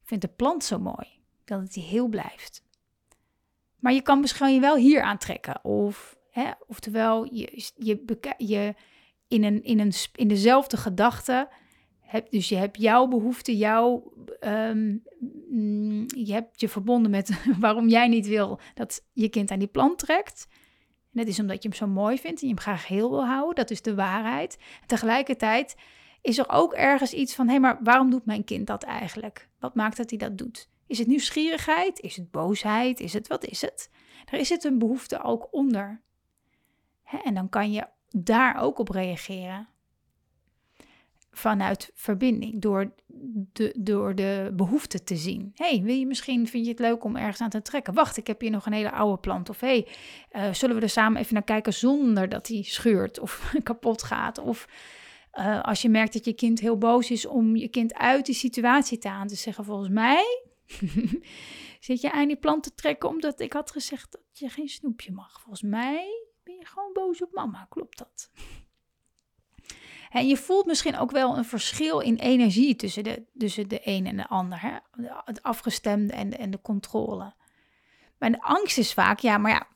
Ik 0.00 0.08
vind 0.08 0.20
de 0.20 0.28
plant 0.28 0.64
zo 0.64 0.78
mooi, 0.78 1.20
dat 1.44 1.74
hij 1.74 1.84
heel 1.84 2.08
blijft. 2.08 2.66
Maar 3.78 3.92
je 3.92 4.02
kan 4.02 4.20
misschien 4.20 4.60
wel 4.60 4.76
hier 4.76 5.02
aantrekken. 5.02 5.64
Of, 5.64 6.18
hè, 6.30 6.50
oftewel, 6.66 7.34
je, 7.34 7.70
je, 7.76 8.02
je 8.36 8.74
in, 9.28 9.44
een, 9.44 9.62
in, 9.62 9.80
een, 9.80 9.92
in 10.14 10.28
dezelfde 10.28 10.76
gedachte. 10.76 11.48
Heb, 12.08 12.30
dus 12.30 12.48
je 12.48 12.56
hebt 12.56 12.80
jouw 12.80 13.06
behoefte, 13.06 13.56
jouw, 13.56 14.12
um, 14.40 15.02
je 16.06 16.32
hebt 16.32 16.60
je 16.60 16.68
verbonden 16.68 17.10
met 17.10 17.42
waarom 17.60 17.88
jij 17.88 18.08
niet 18.08 18.26
wil 18.26 18.60
dat 18.74 19.04
je 19.12 19.28
kind 19.28 19.50
aan 19.50 19.58
die 19.58 19.68
plant 19.68 19.98
trekt. 19.98 20.46
En 21.12 21.24
dat 21.24 21.26
is 21.26 21.40
omdat 21.40 21.62
je 21.62 21.68
hem 21.68 21.78
zo 21.78 21.86
mooi 21.86 22.18
vindt 22.18 22.40
en 22.40 22.48
je 22.48 22.54
hem 22.54 22.62
graag 22.62 22.86
heel 22.86 23.10
wil 23.10 23.26
houden. 23.26 23.54
Dat 23.54 23.70
is 23.70 23.82
de 23.82 23.94
waarheid. 23.94 24.58
Tegelijkertijd 24.86 25.76
is 26.22 26.38
er 26.38 26.48
ook 26.48 26.72
ergens 26.72 27.12
iets 27.12 27.34
van: 27.34 27.46
hé, 27.46 27.50
hey, 27.50 27.60
maar 27.60 27.78
waarom 27.82 28.10
doet 28.10 28.26
mijn 28.26 28.44
kind 28.44 28.66
dat 28.66 28.82
eigenlijk? 28.82 29.48
Wat 29.58 29.74
maakt 29.74 29.96
dat 29.96 30.10
hij 30.10 30.18
dat 30.18 30.38
doet? 30.38 30.68
Is 30.86 30.98
het 30.98 31.06
nieuwsgierigheid? 31.06 32.00
Is 32.00 32.16
het 32.16 32.30
boosheid? 32.30 33.00
Is 33.00 33.12
het 33.12 33.28
wat 33.28 33.44
is 33.44 33.60
het? 33.60 33.90
Er 34.24 34.38
is 34.38 34.48
het 34.48 34.64
een 34.64 34.78
behoefte 34.78 35.22
ook 35.22 35.48
onder. 35.50 36.02
en 37.24 37.34
dan 37.34 37.48
kan 37.48 37.72
je 37.72 37.86
daar 38.10 38.60
ook 38.60 38.78
op 38.78 38.88
reageren. 38.88 39.68
Vanuit 41.38 41.90
verbinding, 41.94 42.60
door 42.62 42.92
de, 43.52 43.74
door 43.78 44.14
de 44.14 44.52
behoefte 44.54 45.04
te 45.04 45.16
zien. 45.16 45.50
hey, 45.54 45.82
wil 45.82 45.94
je 45.94 46.06
misschien, 46.06 46.48
vind 46.48 46.64
je 46.64 46.70
het 46.70 46.80
leuk 46.80 47.04
om 47.04 47.16
ergens 47.16 47.40
aan 47.40 47.50
te 47.50 47.62
trekken? 47.62 47.94
Wacht, 47.94 48.16
ik 48.16 48.26
heb 48.26 48.40
hier 48.40 48.50
nog 48.50 48.66
een 48.66 48.72
hele 48.72 48.90
oude 48.90 49.20
plant. 49.20 49.48
Of 49.48 49.60
hey, 49.60 49.88
uh, 50.32 50.52
zullen 50.52 50.76
we 50.76 50.82
er 50.82 50.88
samen 50.88 51.20
even 51.20 51.34
naar 51.34 51.42
kijken 51.42 51.72
zonder 51.72 52.28
dat 52.28 52.48
hij 52.48 52.62
scheurt 52.62 53.20
of 53.20 53.52
kapot 53.62 54.02
gaat? 54.02 54.38
Of 54.38 54.68
uh, 55.34 55.62
als 55.62 55.82
je 55.82 55.88
merkt 55.88 56.12
dat 56.12 56.24
je 56.24 56.32
kind 56.32 56.60
heel 56.60 56.78
boos 56.78 57.10
is, 57.10 57.26
om 57.26 57.56
je 57.56 57.68
kind 57.68 57.94
uit 57.94 58.26
die 58.26 58.34
situatie 58.34 58.98
te 58.98 59.08
aan 59.08 59.26
te 59.26 59.36
zeggen: 59.36 59.64
Volgens 59.64 59.88
mij 59.88 60.24
Zit 61.80 62.00
je 62.00 62.12
aan 62.12 62.26
die 62.26 62.36
plant 62.36 62.62
te 62.62 62.74
trekken 62.74 63.08
omdat 63.08 63.40
ik 63.40 63.52
had 63.52 63.70
gezegd 63.70 64.12
dat 64.12 64.38
je 64.38 64.48
geen 64.48 64.68
snoepje 64.68 65.12
mag? 65.12 65.40
Volgens 65.40 65.62
mij 65.62 66.26
ben 66.44 66.54
je 66.54 66.66
gewoon 66.66 66.92
boos 66.92 67.22
op 67.22 67.32
mama, 67.32 67.66
klopt 67.70 67.98
dat? 67.98 68.30
En 70.10 70.26
je 70.28 70.36
voelt 70.36 70.66
misschien 70.66 70.98
ook 70.98 71.10
wel 71.10 71.36
een 71.36 71.44
verschil 71.44 72.00
in 72.00 72.16
energie 72.16 72.76
tussen 72.76 73.04
de, 73.04 73.24
tussen 73.38 73.68
de 73.68 73.80
een 73.84 74.06
en 74.06 74.16
de 74.16 74.28
ander. 74.28 74.60
Hè? 74.60 74.76
Het 75.24 75.42
afgestemde 75.42 76.12
en 76.12 76.30
de, 76.30 76.36
en 76.36 76.50
de 76.50 76.60
controle. 76.60 77.34
De 78.18 78.40
angst 78.40 78.78
is 78.78 78.92
vaak, 78.92 79.18
ja, 79.18 79.38
maar 79.38 79.50
ja, 79.50 79.66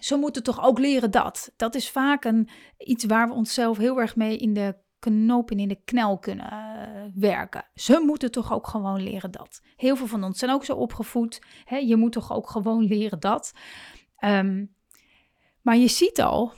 ze 0.00 0.16
moeten 0.16 0.42
toch 0.42 0.62
ook 0.62 0.78
leren 0.78 1.10
dat. 1.10 1.52
Dat 1.56 1.74
is 1.74 1.90
vaak 1.90 2.24
een, 2.24 2.48
iets 2.78 3.04
waar 3.04 3.28
we 3.28 3.34
onszelf 3.34 3.76
heel 3.76 4.00
erg 4.00 4.16
mee 4.16 4.36
in 4.36 4.52
de 4.52 4.76
knopen 4.98 5.58
in 5.58 5.68
de 5.68 5.80
knel 5.84 6.18
kunnen 6.18 6.52
uh, 6.52 7.12
werken. 7.14 7.64
Ze 7.74 8.02
moeten 8.06 8.30
toch 8.30 8.52
ook 8.52 8.66
gewoon 8.66 9.02
leren 9.02 9.30
dat. 9.30 9.60
Heel 9.76 9.96
veel 9.96 10.06
van 10.06 10.24
ons 10.24 10.38
zijn 10.38 10.50
ook 10.50 10.64
zo 10.64 10.74
opgevoed. 10.74 11.42
Hè? 11.64 11.76
Je 11.76 11.96
moet 11.96 12.12
toch 12.12 12.32
ook 12.32 12.50
gewoon 12.50 12.84
leren 12.84 13.20
dat. 13.20 13.52
Um, 14.24 14.74
maar 15.62 15.76
je 15.76 15.88
ziet 15.88 16.20
al, 16.20 16.52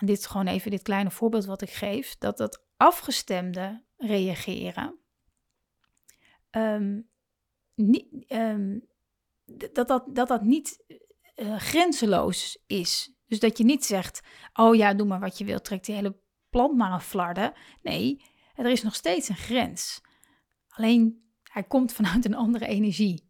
aan 0.00 0.06
dit 0.06 0.26
gewoon 0.26 0.46
even 0.46 0.70
dit 0.70 0.82
kleine 0.82 1.10
voorbeeld 1.10 1.44
wat 1.44 1.62
ik 1.62 1.70
geef, 1.70 2.16
dat 2.18 2.36
dat 2.36 2.64
afgestemde 2.76 3.84
reageren, 3.96 4.98
um, 6.50 7.08
dat, 9.72 9.88
dat, 9.88 10.04
dat 10.14 10.28
dat 10.28 10.42
niet 10.42 10.84
uh, 11.36 11.56
grenzeloos 11.56 12.62
is. 12.66 13.14
Dus 13.26 13.38
dat 13.40 13.58
je 13.58 13.64
niet 13.64 13.84
zegt, 13.84 14.20
oh 14.52 14.74
ja, 14.74 14.94
doe 14.94 15.06
maar 15.06 15.20
wat 15.20 15.38
je 15.38 15.44
wilt, 15.44 15.64
trek 15.64 15.84
die 15.84 15.94
hele 15.94 16.20
plant 16.50 16.76
maar 16.76 16.92
een 16.92 17.00
flarden. 17.00 17.52
Nee, 17.82 18.24
er 18.54 18.70
is 18.70 18.82
nog 18.82 18.94
steeds 18.94 19.28
een 19.28 19.36
grens. 19.36 20.00
Alleen 20.68 21.30
hij 21.42 21.64
komt 21.64 21.92
vanuit 21.92 22.24
een 22.24 22.34
andere 22.34 22.66
energie. 22.66 23.28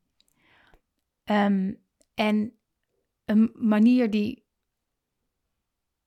Um, 1.25 1.85
en 2.15 2.59
een 3.25 3.51
manier 3.55 4.11
die 4.11 4.49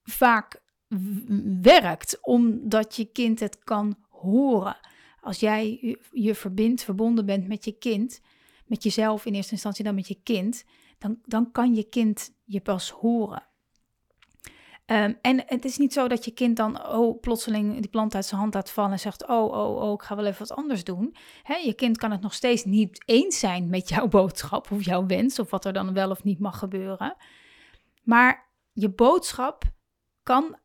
vaak 0.03 0.61
werkt, 1.61 2.17
omdat 2.21 2.95
je 2.95 3.05
kind 3.05 3.39
het 3.39 3.63
kan 3.63 3.95
horen. 4.09 4.77
Als 5.21 5.39
jij 5.39 5.97
je 6.11 6.35
verbindt, 6.35 6.83
verbonden 6.83 7.25
bent 7.25 7.47
met 7.47 7.65
je 7.65 7.77
kind, 7.77 8.21
met 8.65 8.83
jezelf 8.83 9.25
in 9.25 9.33
eerste 9.33 9.51
instantie 9.51 9.83
dan 9.83 9.95
met 9.95 10.07
je 10.07 10.19
kind, 10.23 10.65
dan, 10.97 11.19
dan 11.25 11.51
kan 11.51 11.75
je 11.75 11.83
kind 11.83 12.33
je 12.43 12.61
pas 12.61 12.89
horen. 12.89 13.43
Um, 14.85 15.17
en 15.21 15.43
het 15.45 15.65
is 15.65 15.77
niet 15.77 15.93
zo 15.93 16.07
dat 16.07 16.25
je 16.25 16.31
kind 16.31 16.57
dan 16.57 16.87
oh, 16.87 17.19
plotseling 17.19 17.79
die 17.79 17.89
plant 17.89 18.15
uit 18.15 18.25
zijn 18.25 18.39
hand 18.41 18.53
laat 18.53 18.71
vallen 18.71 18.91
en 18.91 18.99
zegt: 18.99 19.27
Oh, 19.27 19.51
oh, 19.51 19.75
oh, 19.75 19.93
ik 19.93 20.01
ga 20.01 20.15
wel 20.15 20.25
even 20.25 20.47
wat 20.47 20.57
anders 20.57 20.83
doen. 20.83 21.15
Je 21.63 21.73
kind 21.73 21.97
kan 21.97 22.11
het 22.11 22.21
nog 22.21 22.33
steeds 22.33 22.65
niet 22.65 23.03
eens 23.05 23.39
zijn 23.39 23.69
met 23.69 23.89
jouw 23.89 24.07
boodschap 24.07 24.71
of 24.71 24.85
jouw 24.85 25.05
wens, 25.05 25.39
of 25.39 25.49
wat 25.49 25.65
er 25.65 25.73
dan 25.73 25.93
wel 25.93 26.09
of 26.09 26.23
niet 26.23 26.39
mag 26.39 26.59
gebeuren. 26.59 27.15
Maar 28.03 28.49
je 28.73 28.89
boodschap 28.89 29.72
kan 30.23 30.57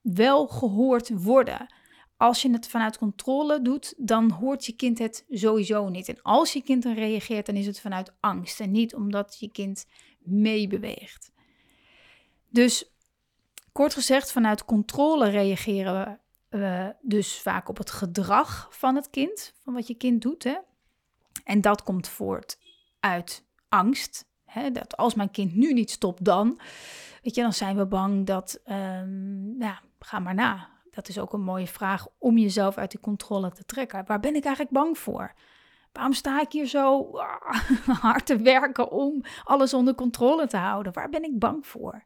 wel 0.00 0.46
gehoord 0.46 1.22
worden. 1.22 1.74
Als 2.16 2.42
je 2.42 2.50
het 2.50 2.68
vanuit 2.68 2.98
controle 2.98 3.62
doet, 3.62 3.94
dan 3.96 4.30
hoort 4.30 4.66
je 4.66 4.72
kind 4.72 4.98
het 4.98 5.24
sowieso 5.30 5.88
niet. 5.88 6.08
En 6.08 6.22
als 6.22 6.52
je 6.52 6.62
kind 6.62 6.82
dan 6.82 6.94
reageert, 6.94 7.46
dan 7.46 7.54
is 7.54 7.66
het 7.66 7.80
vanuit 7.80 8.12
angst 8.20 8.60
en 8.60 8.70
niet 8.70 8.94
omdat 8.94 9.36
je 9.38 9.50
kind 9.50 9.86
meebeweegt. 10.18 11.32
Dus 12.48 12.90
Kort 13.72 13.94
gezegd, 13.94 14.32
vanuit 14.32 14.64
controle 14.64 15.28
reageren 15.28 16.20
we 16.48 16.94
dus 17.00 17.40
vaak 17.40 17.68
op 17.68 17.76
het 17.76 17.90
gedrag 17.90 18.68
van 18.70 18.94
het 18.94 19.10
kind, 19.10 19.54
van 19.62 19.74
wat 19.74 19.86
je 19.86 19.94
kind 19.94 20.22
doet. 20.22 20.44
Hè? 20.44 20.56
En 21.44 21.60
dat 21.60 21.82
komt 21.82 22.08
voort 22.08 22.58
uit 23.00 23.44
angst. 23.68 24.26
Hè? 24.44 24.70
Dat 24.70 24.96
als 24.96 25.14
mijn 25.14 25.30
kind 25.30 25.54
nu 25.54 25.72
niet 25.72 25.90
stopt, 25.90 26.24
dan, 26.24 26.60
weet 27.22 27.34
je, 27.34 27.42
dan 27.42 27.52
zijn 27.52 27.76
we 27.76 27.86
bang 27.86 28.26
dat, 28.26 28.60
um, 28.66 29.56
ja, 29.58 29.80
ga 29.98 30.18
maar 30.18 30.34
na. 30.34 30.68
Dat 30.90 31.08
is 31.08 31.18
ook 31.18 31.32
een 31.32 31.42
mooie 31.42 31.66
vraag 31.66 32.06
om 32.18 32.38
jezelf 32.38 32.76
uit 32.76 32.90
die 32.90 33.00
controle 33.00 33.52
te 33.52 33.64
trekken. 33.64 34.04
Waar 34.06 34.20
ben 34.20 34.34
ik 34.34 34.44
eigenlijk 34.44 34.74
bang 34.74 34.98
voor? 34.98 35.34
Waarom 35.92 36.12
sta 36.12 36.40
ik 36.40 36.52
hier 36.52 36.66
zo 36.66 37.10
hard 38.00 38.26
te 38.26 38.36
werken 38.36 38.90
om 38.90 39.24
alles 39.44 39.74
onder 39.74 39.94
controle 39.94 40.46
te 40.46 40.56
houden? 40.56 40.92
Waar 40.92 41.08
ben 41.08 41.22
ik 41.22 41.38
bang 41.38 41.66
voor? 41.66 42.04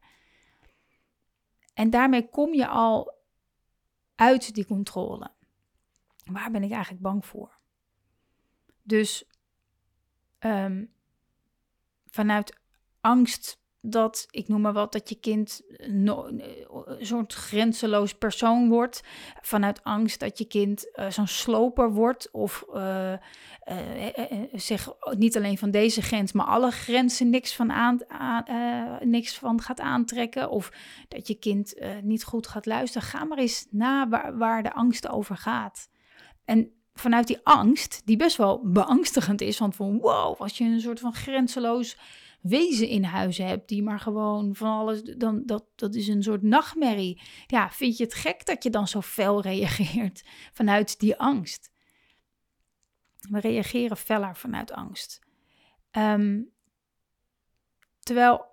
En 1.73 1.89
daarmee 1.89 2.29
kom 2.29 2.53
je 2.53 2.67
al 2.67 3.13
uit 4.15 4.53
die 4.53 4.65
controle. 4.65 5.31
Waar 6.31 6.51
ben 6.51 6.63
ik 6.63 6.71
eigenlijk 6.71 7.01
bang 7.01 7.25
voor? 7.25 7.57
Dus 8.83 9.29
um, 10.39 10.93
vanuit 12.07 12.59
angst 13.01 13.63
dat, 13.89 14.27
ik 14.29 14.47
noem 14.47 14.61
maar 14.61 14.73
wat, 14.73 14.91
dat 14.91 15.09
je 15.09 15.19
kind 15.19 15.61
een 15.77 16.41
soort 16.99 17.33
grenzeloos 17.33 18.13
persoon 18.13 18.69
wordt. 18.69 19.01
Vanuit 19.41 19.83
angst 19.83 20.19
dat 20.19 20.37
je 20.37 20.45
kind 20.45 20.91
uh, 20.95 21.09
zo'n 21.09 21.27
sloper 21.27 21.91
wordt. 21.91 22.31
Of 22.31 22.65
uh, 22.73 23.13
zich 24.53 24.89
niet 25.17 25.37
alleen 25.37 25.57
van 25.57 25.71
deze 25.71 26.01
grens, 26.01 26.31
maar 26.31 26.45
alle 26.45 26.71
grenzen 26.71 27.29
niks 27.29 27.55
van, 27.55 27.71
aan, 27.71 27.99
niks 28.99 29.37
van 29.37 29.61
gaat 29.61 29.79
aantrekken. 29.79 30.49
Of 30.49 30.71
dat 31.07 31.27
je 31.27 31.35
kind 31.35 31.75
niet 32.01 32.23
goed 32.23 32.47
gaat 32.47 32.65
luisteren. 32.65 33.07
Ga 33.07 33.23
maar 33.23 33.37
eens 33.37 33.67
na 33.69 34.09
waar, 34.09 34.37
waar 34.37 34.63
de 34.63 34.73
angst 34.73 35.07
over 35.07 35.37
gaat. 35.37 35.89
En 36.45 36.71
vanuit 36.93 37.27
die 37.27 37.39
angst, 37.43 38.01
die 38.05 38.17
best 38.17 38.37
wel 38.37 38.61
beangstigend 38.63 39.41
is, 39.41 39.59
want 39.59 39.75
van 39.75 39.99
wow, 39.99 40.41
als 40.41 40.57
je 40.57 40.63
een 40.63 40.81
soort 40.81 40.99
van 40.99 41.13
grenzeloos 41.13 41.97
wezen 42.47 42.87
in 42.87 43.03
huis 43.03 43.37
hebt 43.37 43.67
die 43.67 43.83
maar 43.83 43.99
gewoon 43.99 44.55
van 44.55 44.69
alles, 44.69 45.03
dan 45.03 45.45
dat, 45.45 45.65
dat 45.75 45.95
is 45.95 46.07
een 46.07 46.23
soort 46.23 46.41
nachtmerrie. 46.41 47.21
Ja, 47.45 47.69
vind 47.71 47.97
je 47.97 48.03
het 48.03 48.13
gek 48.13 48.45
dat 48.45 48.63
je 48.63 48.69
dan 48.69 48.87
zo 48.87 49.01
fel 49.01 49.41
reageert 49.41 50.23
vanuit 50.57 50.99
die 50.99 51.15
angst? 51.17 51.71
We 53.19 53.39
reageren 53.39 53.97
feller 53.97 54.35
vanuit 54.35 54.71
angst. 54.71 55.19
Ehm, 55.91 56.41
terwijl 57.99 58.45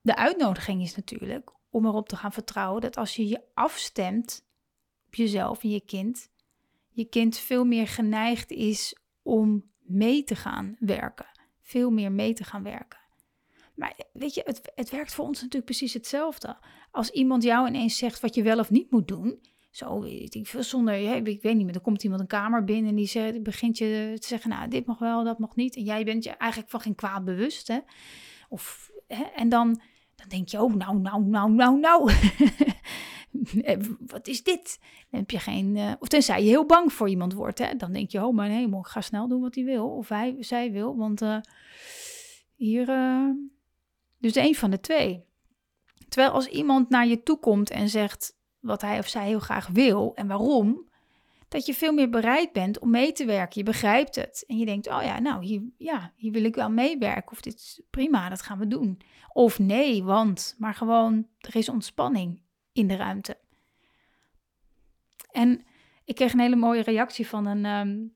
de 0.00 0.16
uitnodiging 0.16 0.82
is 0.82 0.96
natuurlijk 0.96 1.52
om 1.70 1.86
erop 1.86 2.08
te 2.08 2.16
gaan 2.16 2.32
vertrouwen 2.32 2.80
dat 2.80 2.96
als 2.96 3.16
je 3.16 3.28
je 3.28 3.42
afstemt 3.54 4.46
op 5.06 5.14
jezelf 5.14 5.62
en 5.62 5.70
je 5.70 5.80
kind, 5.80 6.30
je 6.88 7.04
kind 7.04 7.38
veel 7.38 7.64
meer 7.64 7.88
geneigd 7.88 8.50
is 8.50 8.96
om 9.22 9.70
mee 9.78 10.24
te 10.24 10.36
gaan 10.36 10.76
werken. 10.78 11.26
Veel 11.62 11.90
meer 11.90 12.12
mee 12.12 12.32
te 12.32 12.44
gaan 12.44 12.62
werken. 12.62 13.05
Maar 13.76 13.96
weet 14.12 14.34
je, 14.34 14.42
het, 14.44 14.72
het 14.74 14.90
werkt 14.90 15.14
voor 15.14 15.24
ons 15.24 15.36
natuurlijk 15.36 15.64
precies 15.64 15.92
hetzelfde. 15.92 16.56
Als 16.90 17.10
iemand 17.10 17.42
jou 17.42 17.68
ineens 17.68 17.96
zegt 17.96 18.20
wat 18.20 18.34
je 18.34 18.42
wel 18.42 18.58
of 18.58 18.70
niet 18.70 18.90
moet 18.90 19.08
doen, 19.08 19.38
zo 19.76 20.00
weet 20.00 20.34
ik 20.34 20.54
zonder, 20.58 21.26
ik 21.26 21.42
weet 21.42 21.54
niet 21.54 21.64
meer, 21.64 21.72
dan 21.72 21.82
komt 21.82 22.04
iemand 22.04 22.20
een 22.20 22.26
kamer 22.26 22.64
binnen 22.64 22.90
en 22.90 22.96
die 22.96 23.06
zegt, 23.06 23.42
begint 23.42 23.78
je 23.78 24.16
te 24.20 24.26
zeggen, 24.26 24.50
nou, 24.50 24.68
dit 24.68 24.86
mag 24.86 24.98
wel, 24.98 25.24
dat 25.24 25.38
mag 25.38 25.56
niet. 25.56 25.76
En 25.76 25.82
jij 25.82 26.04
bent 26.04 26.24
je 26.24 26.30
eigenlijk 26.30 26.70
van 26.70 26.80
geen 26.80 26.94
kwaad 26.94 27.24
bewust, 27.24 27.68
hè. 27.68 27.78
Of, 28.48 28.90
hè? 29.06 29.22
en 29.22 29.48
dan, 29.48 29.80
dan 30.14 30.28
denk 30.28 30.48
je, 30.48 30.62
oh, 30.62 30.74
nou, 30.74 30.98
nou, 30.98 31.24
nou, 31.24 31.50
nou, 31.52 31.78
nou. 31.78 32.12
Wat 34.06 34.26
is 34.26 34.42
dit? 34.42 34.78
Dan 35.10 35.20
heb 35.20 35.30
je 35.30 35.38
geen, 35.38 35.76
uh, 35.76 35.92
of 35.98 36.08
tenzij 36.08 36.42
je 36.42 36.48
heel 36.48 36.66
bang 36.66 36.92
voor 36.92 37.08
iemand 37.08 37.32
wordt, 37.32 37.58
hè. 37.58 37.76
Dan 37.76 37.92
denk 37.92 38.10
je, 38.10 38.26
oh, 38.26 38.34
maar 38.34 38.48
nee, 38.48 38.68
ik 38.68 38.86
ga 38.86 39.00
snel 39.00 39.28
doen 39.28 39.40
wat 39.40 39.54
hij 39.54 39.64
wil. 39.64 39.88
Of 39.88 40.08
hij, 40.08 40.36
zij 40.40 40.72
wil, 40.72 40.96
want 40.96 41.22
uh, 41.22 41.38
hier, 42.54 42.88
dus 44.32 44.44
een 44.44 44.54
van 44.54 44.70
de 44.70 44.80
twee. 44.80 45.24
Terwijl 46.08 46.32
als 46.32 46.46
iemand 46.46 46.88
naar 46.88 47.06
je 47.06 47.22
toe 47.22 47.38
komt 47.38 47.70
en 47.70 47.88
zegt, 47.88 48.36
wat 48.60 48.80
hij 48.80 48.98
of 48.98 49.08
zij 49.08 49.26
heel 49.26 49.38
graag 49.38 49.66
wil 49.66 50.14
en 50.14 50.26
waarom, 50.26 50.88
dat 51.48 51.66
je 51.66 51.74
veel 51.74 51.92
meer 51.92 52.10
bereid 52.10 52.52
bent 52.52 52.78
om 52.78 52.90
mee 52.90 53.12
te 53.12 53.24
werken. 53.24 53.58
Je 53.58 53.62
begrijpt 53.62 54.14
het. 54.14 54.44
En 54.46 54.58
je 54.58 54.64
denkt, 54.64 54.86
oh 54.88 55.02
ja, 55.02 55.18
nou, 55.20 55.44
hier, 55.44 55.62
ja, 55.78 56.12
hier 56.16 56.32
wil 56.32 56.44
ik 56.44 56.54
wel 56.54 56.70
meewerken. 56.70 57.32
Of 57.32 57.40
dit 57.40 57.54
is 57.54 57.80
prima, 57.90 58.28
dat 58.28 58.42
gaan 58.42 58.58
we 58.58 58.66
doen. 58.66 59.00
Of 59.32 59.58
nee, 59.58 60.02
want, 60.02 60.54
maar 60.58 60.74
gewoon, 60.74 61.26
er 61.38 61.56
is 61.56 61.68
ontspanning 61.68 62.42
in 62.72 62.88
de 62.88 62.96
ruimte. 62.96 63.38
En 65.30 65.64
ik 66.04 66.14
kreeg 66.14 66.32
een 66.32 66.40
hele 66.40 66.56
mooie 66.56 66.82
reactie 66.82 67.26
van 67.26 67.46
een, 67.46 67.64
ehm, 67.64 68.06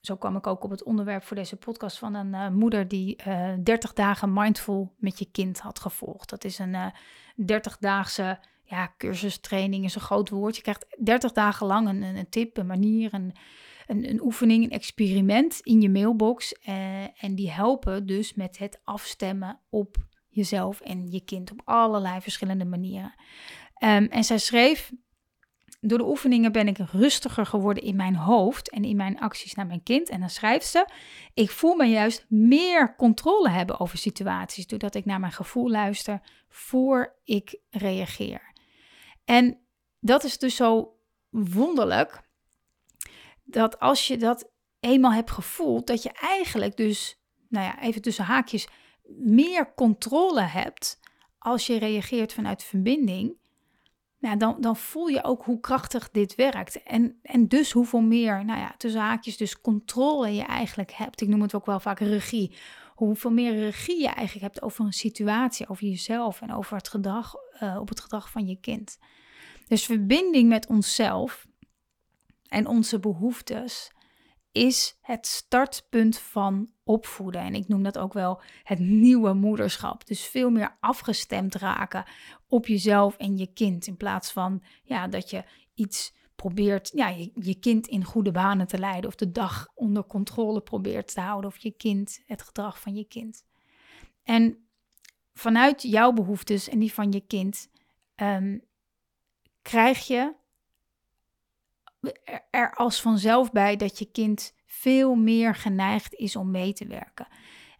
zo 0.00 0.16
kwam 0.16 0.36
ik 0.36 0.46
ook 0.46 0.64
op 0.64 0.70
het 0.70 0.82
onderwerp 0.82 1.22
voor 1.22 1.36
deze 1.36 1.56
podcast, 1.56 1.98
van 1.98 2.14
een 2.14 2.32
uh, 2.34 2.48
moeder 2.48 2.88
die 2.88 3.22
uh, 3.26 3.52
eh, 3.52 3.58
30 3.62 3.92
dagen 3.92 4.32
mindful 4.32 4.94
met 4.96 5.18
je 5.18 5.28
kind 5.32 5.60
had 5.60 5.80
gevolgd. 5.80 6.30
Dat 6.30 6.44
is 6.44 6.58
een 6.58 6.74
uh, 6.74 6.86
eh, 6.86 7.60
30-daagse 7.60 8.38
ja, 8.64 8.94
cursustraining 8.98 9.84
is 9.84 9.94
een 9.94 10.00
groot 10.00 10.28
woord. 10.28 10.56
Je 10.56 10.62
krijgt 10.62 10.86
30 10.98 11.32
dagen 11.32 11.66
lang 11.66 11.88
een, 11.88 12.28
tip, 12.28 12.56
een 12.56 12.66
manier, 12.66 13.14
een, 13.14 13.34
een, 13.86 14.20
oefening, 14.22 14.64
een 14.64 14.70
experiment 14.70 15.60
in 15.62 15.80
je 15.80 15.90
mailbox. 15.90 16.52
En 17.16 17.34
die 17.34 17.50
helpen 17.50 18.06
dus 18.06 18.34
met 18.34 18.58
het 18.58 18.80
afstemmen 18.84 19.60
op 19.70 19.96
jezelf 20.28 20.80
en 20.80 21.10
je 21.10 21.20
kind 21.20 21.50
op 21.50 21.62
allerlei 21.64 22.20
verschillende 22.20 22.64
manieren. 22.64 23.14
Um, 23.84 24.06
en 24.06 24.24
zij 24.24 24.38
schreef. 24.38 24.92
Door 25.80 25.98
de 25.98 26.08
oefeningen 26.08 26.52
ben 26.52 26.68
ik 26.68 26.78
rustiger 26.78 27.46
geworden 27.46 27.82
in 27.82 27.96
mijn 27.96 28.16
hoofd 28.16 28.70
en 28.70 28.84
in 28.84 28.96
mijn 28.96 29.20
acties 29.20 29.54
naar 29.54 29.66
mijn 29.66 29.82
kind. 29.82 30.08
En 30.08 30.20
dan 30.20 30.30
schrijft 30.30 30.66
ze: 30.66 30.86
Ik 31.34 31.50
voel 31.50 31.74
me 31.74 31.84
juist 31.84 32.26
meer 32.28 32.96
controle 32.96 33.48
hebben 33.50 33.80
over 33.80 33.98
situaties. 33.98 34.66
Doordat 34.66 34.94
ik 34.94 35.04
naar 35.04 35.20
mijn 35.20 35.32
gevoel 35.32 35.70
luister 35.70 36.20
voor 36.48 37.16
ik 37.24 37.60
reageer. 37.70 38.52
En 39.24 39.58
dat 40.00 40.24
is 40.24 40.38
dus 40.38 40.56
zo 40.56 40.96
wonderlijk 41.30 42.28
dat 43.44 43.78
als 43.78 44.06
je 44.06 44.16
dat 44.16 44.50
eenmaal 44.80 45.12
hebt 45.12 45.30
gevoeld, 45.30 45.86
dat 45.86 46.02
je 46.02 46.12
eigenlijk 46.12 46.76
dus, 46.76 47.20
nou 47.48 47.64
ja, 47.64 47.80
even 47.80 48.02
tussen 48.02 48.24
haakjes, 48.24 48.68
meer 49.16 49.74
controle 49.74 50.40
hebt 50.40 51.00
als 51.38 51.66
je 51.66 51.78
reageert 51.78 52.32
vanuit 52.32 52.62
verbinding. 52.62 53.38
Nou, 54.20 54.36
dan, 54.36 54.56
dan 54.60 54.76
voel 54.76 55.06
je 55.06 55.24
ook 55.24 55.44
hoe 55.44 55.60
krachtig 55.60 56.10
dit 56.10 56.34
werkt. 56.34 56.82
En, 56.82 57.18
en 57.22 57.48
dus 57.48 57.72
hoeveel 57.72 58.00
meer, 58.00 58.44
nou 58.44 58.58
ja, 58.58 58.74
tussen 58.76 59.00
haakjes, 59.00 59.36
dus 59.36 59.60
controle 59.60 60.34
je 60.34 60.42
eigenlijk 60.42 60.92
hebt. 60.92 61.20
Ik 61.20 61.28
noem 61.28 61.42
het 61.42 61.54
ook 61.54 61.66
wel 61.66 61.80
vaak 61.80 61.98
regie. 61.98 62.56
Hoeveel 62.94 63.30
meer 63.30 63.54
regie 63.54 64.00
je 64.00 64.08
eigenlijk 64.08 64.52
hebt 64.52 64.62
over 64.62 64.84
een 64.84 64.92
situatie, 64.92 65.68
over 65.68 65.86
jezelf 65.86 66.40
en 66.40 66.54
over 66.54 66.76
het 66.76 66.88
gedrag, 66.88 67.34
uh, 67.62 67.76
op 67.80 67.88
het 67.88 68.00
gedrag 68.00 68.30
van 68.30 68.46
je 68.46 68.60
kind. 68.60 68.98
Dus 69.68 69.84
verbinding 69.84 70.48
met 70.48 70.66
onszelf 70.66 71.46
en 72.48 72.66
onze 72.66 72.98
behoeftes 72.98 73.90
is 74.52 74.98
het 75.00 75.26
startpunt 75.26 76.18
van 76.18 76.70
opvoeden. 76.84 77.40
En 77.40 77.54
ik 77.54 77.68
noem 77.68 77.82
dat 77.82 77.98
ook 77.98 78.12
wel 78.12 78.40
het 78.62 78.78
nieuwe 78.78 79.32
moederschap. 79.32 80.06
Dus 80.06 80.26
veel 80.26 80.50
meer 80.50 80.76
afgestemd 80.80 81.54
raken 81.54 82.04
op 82.50 82.66
jezelf 82.66 83.16
en 83.16 83.36
je 83.36 83.46
kind. 83.46 83.86
In 83.86 83.96
plaats 83.96 84.32
van 84.32 84.62
ja, 84.82 85.08
dat 85.08 85.30
je 85.30 85.44
iets 85.74 86.14
probeert, 86.36 86.90
ja, 86.94 87.08
je, 87.34 87.54
kind 87.60 87.86
in 87.86 88.04
goede 88.04 88.30
banen 88.30 88.66
te 88.66 88.78
leiden. 88.78 89.10
Of 89.10 89.14
de 89.14 89.30
dag 89.30 89.68
onder 89.74 90.04
controle 90.04 90.60
probeert 90.60 91.14
te 91.14 91.20
houden. 91.20 91.50
Of 91.50 91.56
je 91.56 91.70
kind, 91.70 92.22
het 92.26 92.42
gedrag 92.42 92.80
van 92.80 92.94
je 92.94 93.04
kind. 93.04 93.44
En 94.22 94.68
vanuit 95.34 95.82
jouw 95.82 96.12
behoeftes 96.12 96.68
en 96.68 96.78
die 96.78 96.92
van 96.92 97.12
je 97.12 97.20
kind 97.20 97.70
um, 98.16 98.62
krijg 99.62 100.06
je 100.06 100.34
er 102.50 102.74
als 102.74 103.00
vanzelf 103.00 103.52
bij 103.52 103.76
dat 103.76 103.98
je 103.98 104.04
kind 104.04 104.54
veel 104.66 105.14
meer 105.14 105.54
geneigd 105.54 106.14
is 106.14 106.36
om 106.36 106.50
mee 106.50 106.72
te 106.72 106.86
werken. 106.86 107.26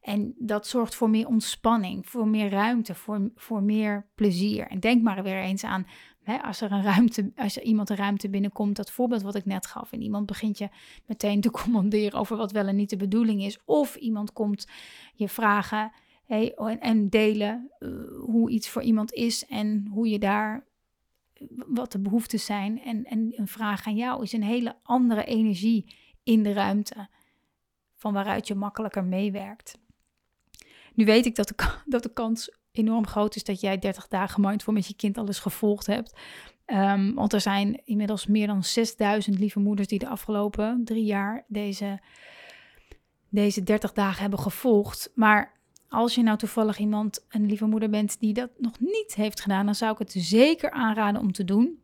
En 0.01 0.35
dat 0.39 0.67
zorgt 0.67 0.95
voor 0.95 1.11
meer 1.11 1.27
ontspanning, 1.27 2.09
voor 2.09 2.29
meer 2.29 2.51
ruimte, 2.51 2.95
voor, 2.95 3.31
voor 3.35 3.63
meer 3.63 4.07
plezier. 4.15 4.67
En 4.67 4.81
denk 4.81 5.03
maar 5.03 5.23
weer 5.23 5.41
eens 5.41 5.65
aan 5.65 5.87
hè, 6.23 6.43
als 6.43 6.61
er 6.61 6.73
een 6.73 6.83
ruimte, 6.83 7.33
als 7.37 7.57
er 7.57 7.63
iemand 7.63 7.91
een 7.91 7.97
ruimte 7.97 8.31
binnenkomt, 8.31 8.77
dat 8.77 8.91
voorbeeld 8.91 9.23
wat 9.23 9.35
ik 9.35 9.45
net 9.45 9.67
gaf. 9.67 9.93
En 9.93 10.03
iemand 10.03 10.27
begint 10.27 10.59
je 10.59 10.69
meteen 11.07 11.41
te 11.41 11.51
commanderen 11.63 12.19
over 12.19 12.37
wat 12.37 12.53
wel 12.53 12.67
en 12.67 12.77
niet 12.77 12.91
de 12.91 12.97
bedoeling 12.97 13.43
is. 13.43 13.59
Of 13.65 13.97
iemand 13.97 14.33
komt 14.33 14.69
je 15.15 15.29
vragen 15.29 15.93
hey, 16.25 16.55
en, 16.55 17.09
delen 17.09 17.71
uh, 17.79 17.91
hoe 18.19 18.51
iets 18.51 18.69
voor 18.69 18.83
iemand 18.83 19.13
is 19.13 19.47
en 19.47 19.87
hoe 19.91 20.09
je 20.09 20.19
daar 20.19 20.69
wat 21.67 21.93
de 21.93 22.01
behoeftes 22.01 22.45
zijn. 22.45 22.83
En, 22.83 23.05
en 23.05 23.33
een 23.37 23.49
vraag 23.49 23.87
aan 23.87 23.97
jou 23.97 24.23
is 24.23 24.33
een 24.33 24.43
hele 24.43 24.77
andere 24.83 25.25
energie 25.25 25.95
in 26.23 26.43
de 26.43 26.53
ruimte. 26.53 27.09
Van 27.95 28.13
waaruit 28.13 28.49
je 28.49 28.55
makkelijker 28.55 29.05
meewerkt. 29.05 29.79
Nu 31.01 31.07
weet 31.07 31.27
ik 31.27 31.35
dat 31.35 31.49
de, 31.49 31.55
dat 31.95 32.03
de 32.03 32.13
kans 32.13 32.51
enorm 32.73 33.07
groot 33.07 33.37
is 33.37 33.45
dat 33.45 33.61
jij 33.61 33.79
30 33.79 34.09
dagen 34.09 34.41
mindful 34.41 34.73
met 34.73 34.87
je 34.87 34.95
kind 34.95 35.19
alles 35.19 35.39
gevolgd 35.39 35.87
hebt. 35.87 36.17
Um, 36.67 37.15
want 37.15 37.33
er 37.33 37.41
zijn 37.41 37.81
inmiddels 37.85 38.27
meer 38.27 38.47
dan 38.47 38.65
6000 38.65 39.39
lieve 39.39 39.61
moeders 39.61 39.89
die 39.89 39.99
de 39.99 40.09
afgelopen 40.09 40.85
drie 40.85 41.05
jaar 41.05 41.45
deze, 41.49 42.01
deze 43.29 43.63
30 43.63 43.93
dagen 43.93 44.21
hebben 44.21 44.39
gevolgd. 44.39 45.13
Maar 45.15 45.53
als 45.89 46.15
je 46.15 46.23
nou 46.23 46.39
toevallig 46.39 46.79
iemand, 46.79 47.27
een 47.29 47.47
lieve 47.47 47.67
moeder 47.67 47.91
bent 47.91 48.21
die 48.21 48.33
dat 48.33 48.51
nog 48.59 48.81
niet 48.81 49.15
heeft 49.15 49.41
gedaan, 49.41 49.65
dan 49.65 49.75
zou 49.75 49.93
ik 49.93 49.99
het 49.99 50.13
zeker 50.13 50.71
aanraden 50.71 51.21
om 51.21 51.33
te 51.33 51.45
doen. 51.45 51.83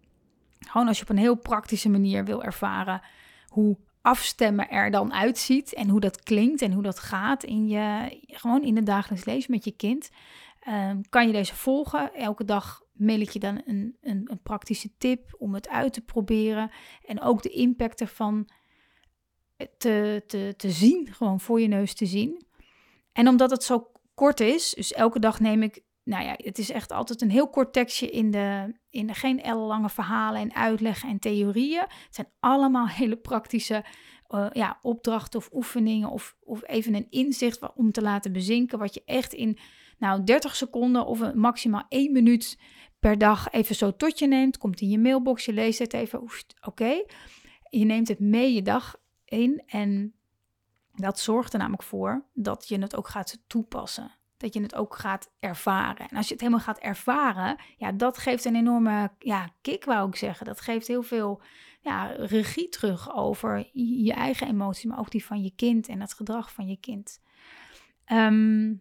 Gewoon 0.60 0.88
als 0.88 0.96
je 0.96 1.02
op 1.02 1.10
een 1.10 1.18
heel 1.18 1.36
praktische 1.36 1.88
manier 1.88 2.24
wil 2.24 2.42
ervaren 2.42 3.00
hoe 3.48 3.76
afstemmen 4.06 4.70
er 4.70 4.90
dan 4.90 5.12
uitziet 5.12 5.74
en 5.74 5.88
hoe 5.88 6.00
dat 6.00 6.22
klinkt 6.22 6.62
en 6.62 6.72
hoe 6.72 6.82
dat 6.82 6.98
gaat 6.98 7.44
in 7.44 7.68
je, 7.68 8.18
gewoon 8.26 8.62
in 8.62 8.76
het 8.76 8.86
dagelijks 8.86 9.24
leven 9.24 9.50
met 9.50 9.64
je 9.64 9.70
kind. 9.70 10.10
Um, 10.68 11.08
kan 11.08 11.26
je 11.26 11.32
deze 11.32 11.54
volgen? 11.54 12.14
Elke 12.14 12.44
dag 12.44 12.82
mail 12.92 13.20
ik 13.20 13.30
je 13.30 13.38
dan 13.38 13.62
een, 13.66 13.96
een, 14.00 14.22
een, 14.24 14.42
praktische 14.42 14.90
tip 14.98 15.34
om 15.38 15.54
het 15.54 15.68
uit 15.68 15.92
te 15.92 16.00
proberen. 16.00 16.70
En 17.04 17.20
ook 17.20 17.42
de 17.42 17.48
impact 17.48 18.00
ervan 18.00 18.48
te, 19.78 20.22
te, 20.26 20.54
te 20.56 20.70
zien, 20.70 21.14
gewoon 21.14 21.40
voor 21.40 21.60
je 21.60 21.68
neus 21.68 21.94
te 21.94 22.06
zien. 22.06 22.46
En 23.12 23.28
omdat 23.28 23.50
het 23.50 23.64
zo 23.64 23.90
kort 24.14 24.40
is. 24.40 24.70
Dus 24.70 24.92
elke 24.92 25.18
dag 25.18 25.40
neem 25.40 25.62
ik, 25.62 25.82
nou 26.06 26.24
ja, 26.24 26.34
het 26.36 26.58
is 26.58 26.70
echt 26.70 26.92
altijd 26.92 27.22
een 27.22 27.30
heel 27.30 27.48
kort 27.48 27.72
tekstje 27.72 28.10
in 28.10 28.30
de, 28.30 28.74
in 28.90 29.14
geen 29.14 29.42
ellenlange 29.42 29.88
verhalen 29.88 30.40
en 30.40 30.54
uitleggen 30.54 31.08
en 31.08 31.18
theorieën. 31.18 31.80
Het 31.80 32.14
zijn 32.14 32.28
allemaal 32.40 32.88
hele 33.02 33.16
praktische 33.16 33.84
uh, 34.28 34.46
ja, 34.52 34.78
opdrachten 34.82 35.38
of 35.38 35.48
oefeningen 35.52 36.10
of, 36.10 36.36
of 36.40 36.68
even 36.68 36.94
een 36.94 37.06
inzicht 37.10 37.74
om 37.74 37.92
te 37.92 38.02
laten 38.02 38.32
bezinken 38.32 38.78
wat 38.78 38.94
je 38.94 39.02
echt 39.04 39.32
in 39.32 39.58
nou 39.98 40.24
30 40.24 40.56
seconden 40.56 41.06
of 41.06 41.20
een, 41.20 41.38
maximaal 41.38 41.84
1 41.88 42.12
minuut 42.12 42.58
per 42.98 43.18
dag 43.18 43.50
even 43.50 43.74
zo 43.74 43.96
tot 43.96 44.18
je 44.18 44.26
neemt. 44.26 44.58
Komt 44.58 44.80
in 44.80 44.88
je 44.88 44.98
mailbox, 44.98 45.44
je 45.44 45.52
leest 45.52 45.78
het 45.78 45.92
even, 45.92 46.22
oké. 46.60 47.04
Je 47.70 47.84
neemt 47.84 48.08
het 48.08 48.20
mee 48.20 48.54
je 48.54 48.62
dag 48.62 48.96
in 49.24 49.62
en 49.66 50.14
dat 50.94 51.18
zorgt 51.18 51.52
er 51.52 51.58
namelijk 51.58 51.82
voor 51.82 52.24
dat 52.32 52.68
je 52.68 52.78
het 52.78 52.96
ook 52.96 53.08
gaat 53.08 53.38
toepassen. 53.46 54.10
Dat 54.36 54.54
je 54.54 54.62
het 54.62 54.74
ook 54.74 54.94
gaat 54.94 55.30
ervaren. 55.38 56.08
En 56.08 56.16
als 56.16 56.26
je 56.26 56.32
het 56.32 56.42
helemaal 56.42 56.64
gaat 56.64 56.78
ervaren, 56.78 57.56
ja, 57.76 57.92
dat 57.92 58.18
geeft 58.18 58.44
een 58.44 58.56
enorme 58.56 59.10
ja, 59.18 59.48
kick, 59.60 59.84
wou 59.84 60.08
ik 60.08 60.16
zeggen. 60.16 60.46
Dat 60.46 60.60
geeft 60.60 60.86
heel 60.86 61.02
veel 61.02 61.42
ja, 61.80 62.06
regie 62.06 62.68
terug 62.68 63.14
over 63.14 63.68
je 63.72 64.12
eigen 64.12 64.48
emotie, 64.48 64.88
maar 64.88 64.98
ook 64.98 65.10
die 65.10 65.24
van 65.24 65.42
je 65.42 65.52
kind 65.56 65.88
en 65.88 66.00
het 66.00 66.14
gedrag 66.14 66.52
van 66.52 66.68
je 66.68 66.76
kind. 66.76 67.20
Ehm, 68.04 68.74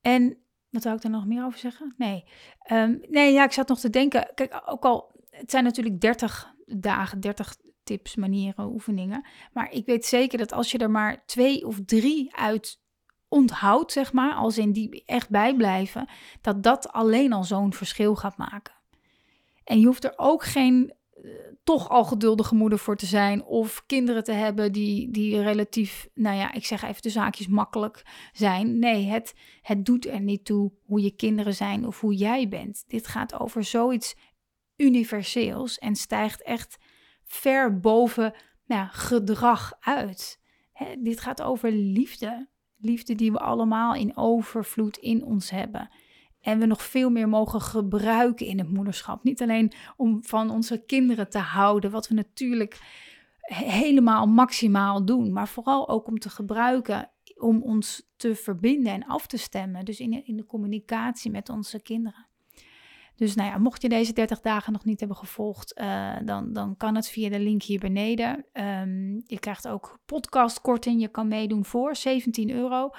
en 0.00 0.36
wat 0.70 0.82
zou 0.82 0.96
ik 0.96 1.02
er 1.02 1.10
nog 1.10 1.26
meer 1.26 1.44
over 1.44 1.58
zeggen? 1.58 1.94
Nee. 1.96 2.24
Um, 2.72 3.00
nee, 3.08 3.32
ja, 3.32 3.44
ik 3.44 3.52
zat 3.52 3.68
nog 3.68 3.80
te 3.80 3.90
denken. 3.90 4.30
Kijk, 4.34 4.62
ook 4.66 4.84
al, 4.84 5.12
het 5.30 5.50
zijn 5.50 5.64
natuurlijk 5.64 6.00
30 6.00 6.54
dagen, 6.66 7.20
30 7.20 7.56
tips, 7.82 8.16
manieren, 8.16 8.72
oefeningen. 8.72 9.26
Maar 9.52 9.72
ik 9.72 9.86
weet 9.86 10.06
zeker 10.06 10.38
dat 10.38 10.52
als 10.52 10.70
je 10.70 10.78
er 10.78 10.90
maar 10.90 11.26
twee 11.26 11.66
of 11.66 11.80
drie 11.84 12.36
uit 12.36 12.80
onthoudt, 13.28 13.92
zeg 13.92 14.12
maar, 14.12 14.34
als 14.34 14.58
in 14.58 14.72
die 14.72 15.02
echt 15.06 15.30
bijblijven, 15.30 16.08
dat 16.40 16.62
dat 16.62 16.92
alleen 16.92 17.32
al 17.32 17.44
zo'n 17.44 17.72
verschil 17.72 18.16
gaat 18.16 18.36
maken. 18.36 18.74
En 19.64 19.80
je 19.80 19.86
hoeft 19.86 20.04
er 20.04 20.12
ook 20.16 20.44
geen 20.44 20.92
eh, 21.22 21.30
toch 21.64 21.88
al 21.88 22.04
geduldige 22.04 22.54
moeder 22.54 22.78
voor 22.78 22.96
te 22.96 23.06
zijn 23.06 23.44
of 23.44 23.86
kinderen 23.86 24.24
te 24.24 24.32
hebben 24.32 24.72
die, 24.72 25.10
die 25.10 25.42
relatief, 25.42 26.08
nou 26.14 26.36
ja, 26.36 26.52
ik 26.52 26.66
zeg 26.66 26.82
even 26.82 27.02
de 27.02 27.10
zaakjes 27.10 27.46
makkelijk 27.46 28.02
zijn. 28.32 28.78
Nee, 28.78 29.06
het, 29.06 29.34
het 29.62 29.84
doet 29.84 30.06
er 30.06 30.20
niet 30.20 30.44
toe 30.44 30.72
hoe 30.84 31.02
je 31.02 31.10
kinderen 31.16 31.54
zijn 31.54 31.86
of 31.86 32.00
hoe 32.00 32.14
jij 32.14 32.48
bent. 32.48 32.84
Dit 32.86 33.06
gaat 33.06 33.40
over 33.40 33.64
zoiets 33.64 34.16
universeels 34.76 35.78
en 35.78 35.96
stijgt 35.96 36.42
echt 36.42 36.78
ver 37.24 37.80
boven 37.80 38.34
nou, 38.66 38.88
gedrag 38.90 39.72
uit. 39.80 40.40
dit 40.98 41.20
gaat 41.20 41.42
over 41.42 41.72
liefde. 41.72 42.48
Liefde 42.80 43.14
die 43.14 43.32
we 43.32 43.38
allemaal 43.38 43.94
in 43.94 44.16
overvloed 44.16 44.96
in 44.96 45.24
ons 45.24 45.50
hebben. 45.50 45.90
En 46.40 46.58
we 46.58 46.66
nog 46.66 46.82
veel 46.82 47.10
meer 47.10 47.28
mogen 47.28 47.60
gebruiken 47.60 48.46
in 48.46 48.58
het 48.58 48.72
moederschap. 48.72 49.24
Niet 49.24 49.42
alleen 49.42 49.72
om 49.96 50.24
van 50.24 50.50
onze 50.50 50.84
kinderen 50.84 51.30
te 51.30 51.38
houden, 51.38 51.90
wat 51.90 52.08
we 52.08 52.14
natuurlijk 52.14 52.78
helemaal 53.54 54.26
maximaal 54.26 55.04
doen, 55.04 55.32
maar 55.32 55.48
vooral 55.48 55.88
ook 55.88 56.06
om 56.06 56.18
te 56.18 56.30
gebruiken 56.30 57.10
om 57.36 57.62
ons 57.62 58.10
te 58.16 58.34
verbinden 58.34 58.92
en 58.92 59.06
af 59.06 59.26
te 59.26 59.36
stemmen. 59.36 59.84
Dus 59.84 60.00
in, 60.00 60.26
in 60.26 60.36
de 60.36 60.46
communicatie 60.46 61.30
met 61.30 61.48
onze 61.48 61.82
kinderen. 61.82 62.27
Dus 63.18 63.34
nou 63.34 63.50
ja, 63.50 63.58
mocht 63.58 63.82
je 63.82 63.88
deze 63.88 64.12
30 64.12 64.40
dagen 64.40 64.72
nog 64.72 64.84
niet 64.84 64.98
hebben 64.98 65.16
gevolgd, 65.16 65.80
uh, 65.80 66.16
dan, 66.24 66.52
dan 66.52 66.76
kan 66.76 66.94
het 66.94 67.08
via 67.08 67.28
de 67.28 67.40
link 67.40 67.62
hier 67.62 67.78
beneden. 67.78 68.44
Um, 68.52 69.22
je 69.26 69.38
krijgt 69.38 69.68
ook 69.68 69.98
podcastkorting. 70.06 71.00
Je 71.00 71.08
kan 71.08 71.28
meedoen 71.28 71.64
voor 71.64 71.96
17 71.96 72.50
euro. 72.50 72.90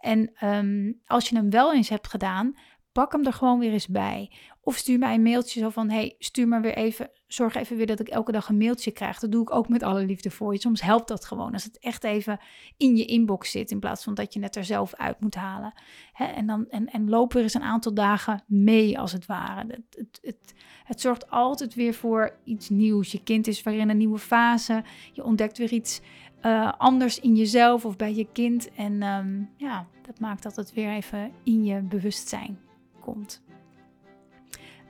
En 0.00 0.44
um, 0.44 1.00
als 1.06 1.28
je 1.28 1.36
hem 1.36 1.50
wel 1.50 1.74
eens 1.74 1.88
hebt 1.88 2.08
gedaan, 2.08 2.54
pak 2.96 3.12
hem 3.12 3.26
er 3.26 3.32
gewoon 3.32 3.58
weer 3.58 3.72
eens 3.72 3.88
bij. 3.88 4.30
Of 4.60 4.76
stuur 4.76 4.98
mij 4.98 5.14
een 5.14 5.22
mailtje 5.22 5.60
zo 5.60 5.68
van: 5.68 5.90
hey, 5.90 6.14
stuur 6.18 6.48
maar 6.48 6.60
weer 6.60 6.76
even. 6.76 7.10
Zorg 7.26 7.54
even 7.54 7.76
weer 7.76 7.86
dat 7.86 8.00
ik 8.00 8.08
elke 8.08 8.32
dag 8.32 8.48
een 8.48 8.56
mailtje 8.56 8.90
krijg. 8.90 9.18
Dat 9.18 9.32
doe 9.32 9.42
ik 9.42 9.54
ook 9.54 9.68
met 9.68 9.82
alle 9.82 10.04
liefde 10.04 10.30
voor 10.30 10.52
je. 10.52 10.60
Soms 10.60 10.82
helpt 10.82 11.08
dat 11.08 11.24
gewoon 11.24 11.52
als 11.52 11.64
het 11.64 11.78
echt 11.78 12.04
even 12.04 12.38
in 12.76 12.96
je 12.96 13.04
inbox 13.04 13.50
zit. 13.50 13.70
In 13.70 13.78
plaats 13.78 14.04
van 14.04 14.14
dat 14.14 14.34
je 14.34 14.40
het 14.40 14.56
er 14.56 14.64
zelf 14.64 14.94
uit 14.94 15.20
moet 15.20 15.34
halen. 15.34 15.72
en, 16.12 16.46
dan, 16.46 16.66
en, 16.68 16.86
en 16.86 17.08
loop 17.08 17.32
weer 17.32 17.42
eens 17.42 17.54
een 17.54 17.62
aantal 17.62 17.94
dagen 17.94 18.42
mee, 18.46 18.98
als 18.98 19.12
het 19.12 19.26
ware. 19.26 19.66
Het, 19.68 19.96
het, 19.96 20.18
het, 20.22 20.54
het 20.84 21.00
zorgt 21.00 21.30
altijd 21.30 21.74
weer 21.74 21.94
voor 21.94 22.38
iets 22.44 22.68
nieuws. 22.68 23.12
Je 23.12 23.22
kind 23.22 23.46
is 23.46 23.62
weer 23.62 23.78
in 23.78 23.88
een 23.88 23.96
nieuwe 23.96 24.18
fase. 24.18 24.84
Je 25.12 25.24
ontdekt 25.24 25.58
weer 25.58 25.72
iets. 25.72 26.00
Uh, 26.42 26.72
anders 26.78 27.20
in 27.20 27.36
jezelf 27.36 27.84
of 27.84 27.96
bij 27.96 28.14
je 28.14 28.26
kind. 28.32 28.70
En 28.74 29.02
um, 29.02 29.50
ja, 29.56 29.86
dat 30.02 30.20
maakt 30.20 30.42
dat 30.42 30.56
het 30.56 30.72
weer 30.72 30.90
even 30.90 31.32
in 31.44 31.64
je 31.64 31.82
bewustzijn 31.82 32.65
komt. 33.06 33.42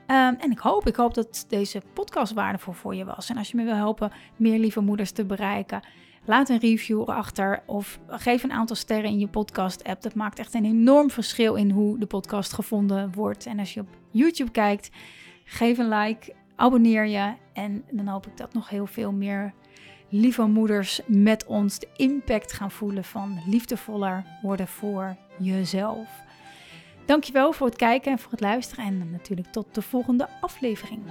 Um, 0.07 0.35
en 0.39 0.51
ik 0.51 0.59
hoop, 0.59 0.87
ik 0.87 0.95
hoop 0.95 1.13
dat 1.13 1.45
deze 1.47 1.81
podcast 1.93 2.33
waardevol 2.33 2.73
voor 2.73 2.95
je 2.95 3.05
was. 3.05 3.29
En 3.29 3.37
als 3.37 3.51
je 3.51 3.57
me 3.57 3.63
wil 3.63 3.75
helpen 3.75 4.11
meer 4.35 4.59
lieve 4.59 4.81
moeders 4.81 5.11
te 5.11 5.25
bereiken, 5.25 5.81
laat 6.25 6.49
een 6.49 6.59
review 6.59 7.03
achter 7.03 7.63
of 7.65 7.99
geef 8.07 8.43
een 8.43 8.51
aantal 8.51 8.75
sterren 8.75 9.09
in 9.09 9.19
je 9.19 9.27
podcast-app. 9.27 10.01
Dat 10.01 10.15
maakt 10.15 10.39
echt 10.39 10.53
een 10.53 10.65
enorm 10.65 11.09
verschil 11.09 11.55
in 11.55 11.71
hoe 11.71 11.99
de 11.99 12.05
podcast 12.05 12.53
gevonden 12.53 13.11
wordt. 13.13 13.45
En 13.45 13.59
als 13.59 13.73
je 13.73 13.79
op 13.79 13.87
YouTube 14.11 14.51
kijkt, 14.51 14.89
geef 15.43 15.77
een 15.77 15.89
like, 15.89 16.33
abonneer 16.55 17.05
je 17.05 17.33
en 17.53 17.83
dan 17.91 18.07
hoop 18.07 18.27
ik 18.27 18.37
dat 18.37 18.53
nog 18.53 18.69
heel 18.69 18.87
veel 18.87 19.11
meer 19.11 19.53
lieve 20.09 20.45
moeders 20.45 21.01
met 21.07 21.45
ons 21.45 21.79
de 21.79 21.87
impact 21.95 22.53
gaan 22.53 22.71
voelen 22.71 23.03
van 23.03 23.39
liefdevoller 23.45 24.25
worden 24.41 24.67
voor 24.67 25.15
jezelf. 25.39 26.25
Dankjewel 27.07 27.51
voor 27.53 27.67
het 27.67 27.75
kijken 27.75 28.11
en 28.11 28.19
voor 28.19 28.31
het 28.31 28.39
luisteren 28.39 28.85
en 28.85 29.11
natuurlijk 29.11 29.51
tot 29.51 29.75
de 29.75 29.81
volgende 29.81 30.27
aflevering. 30.41 31.01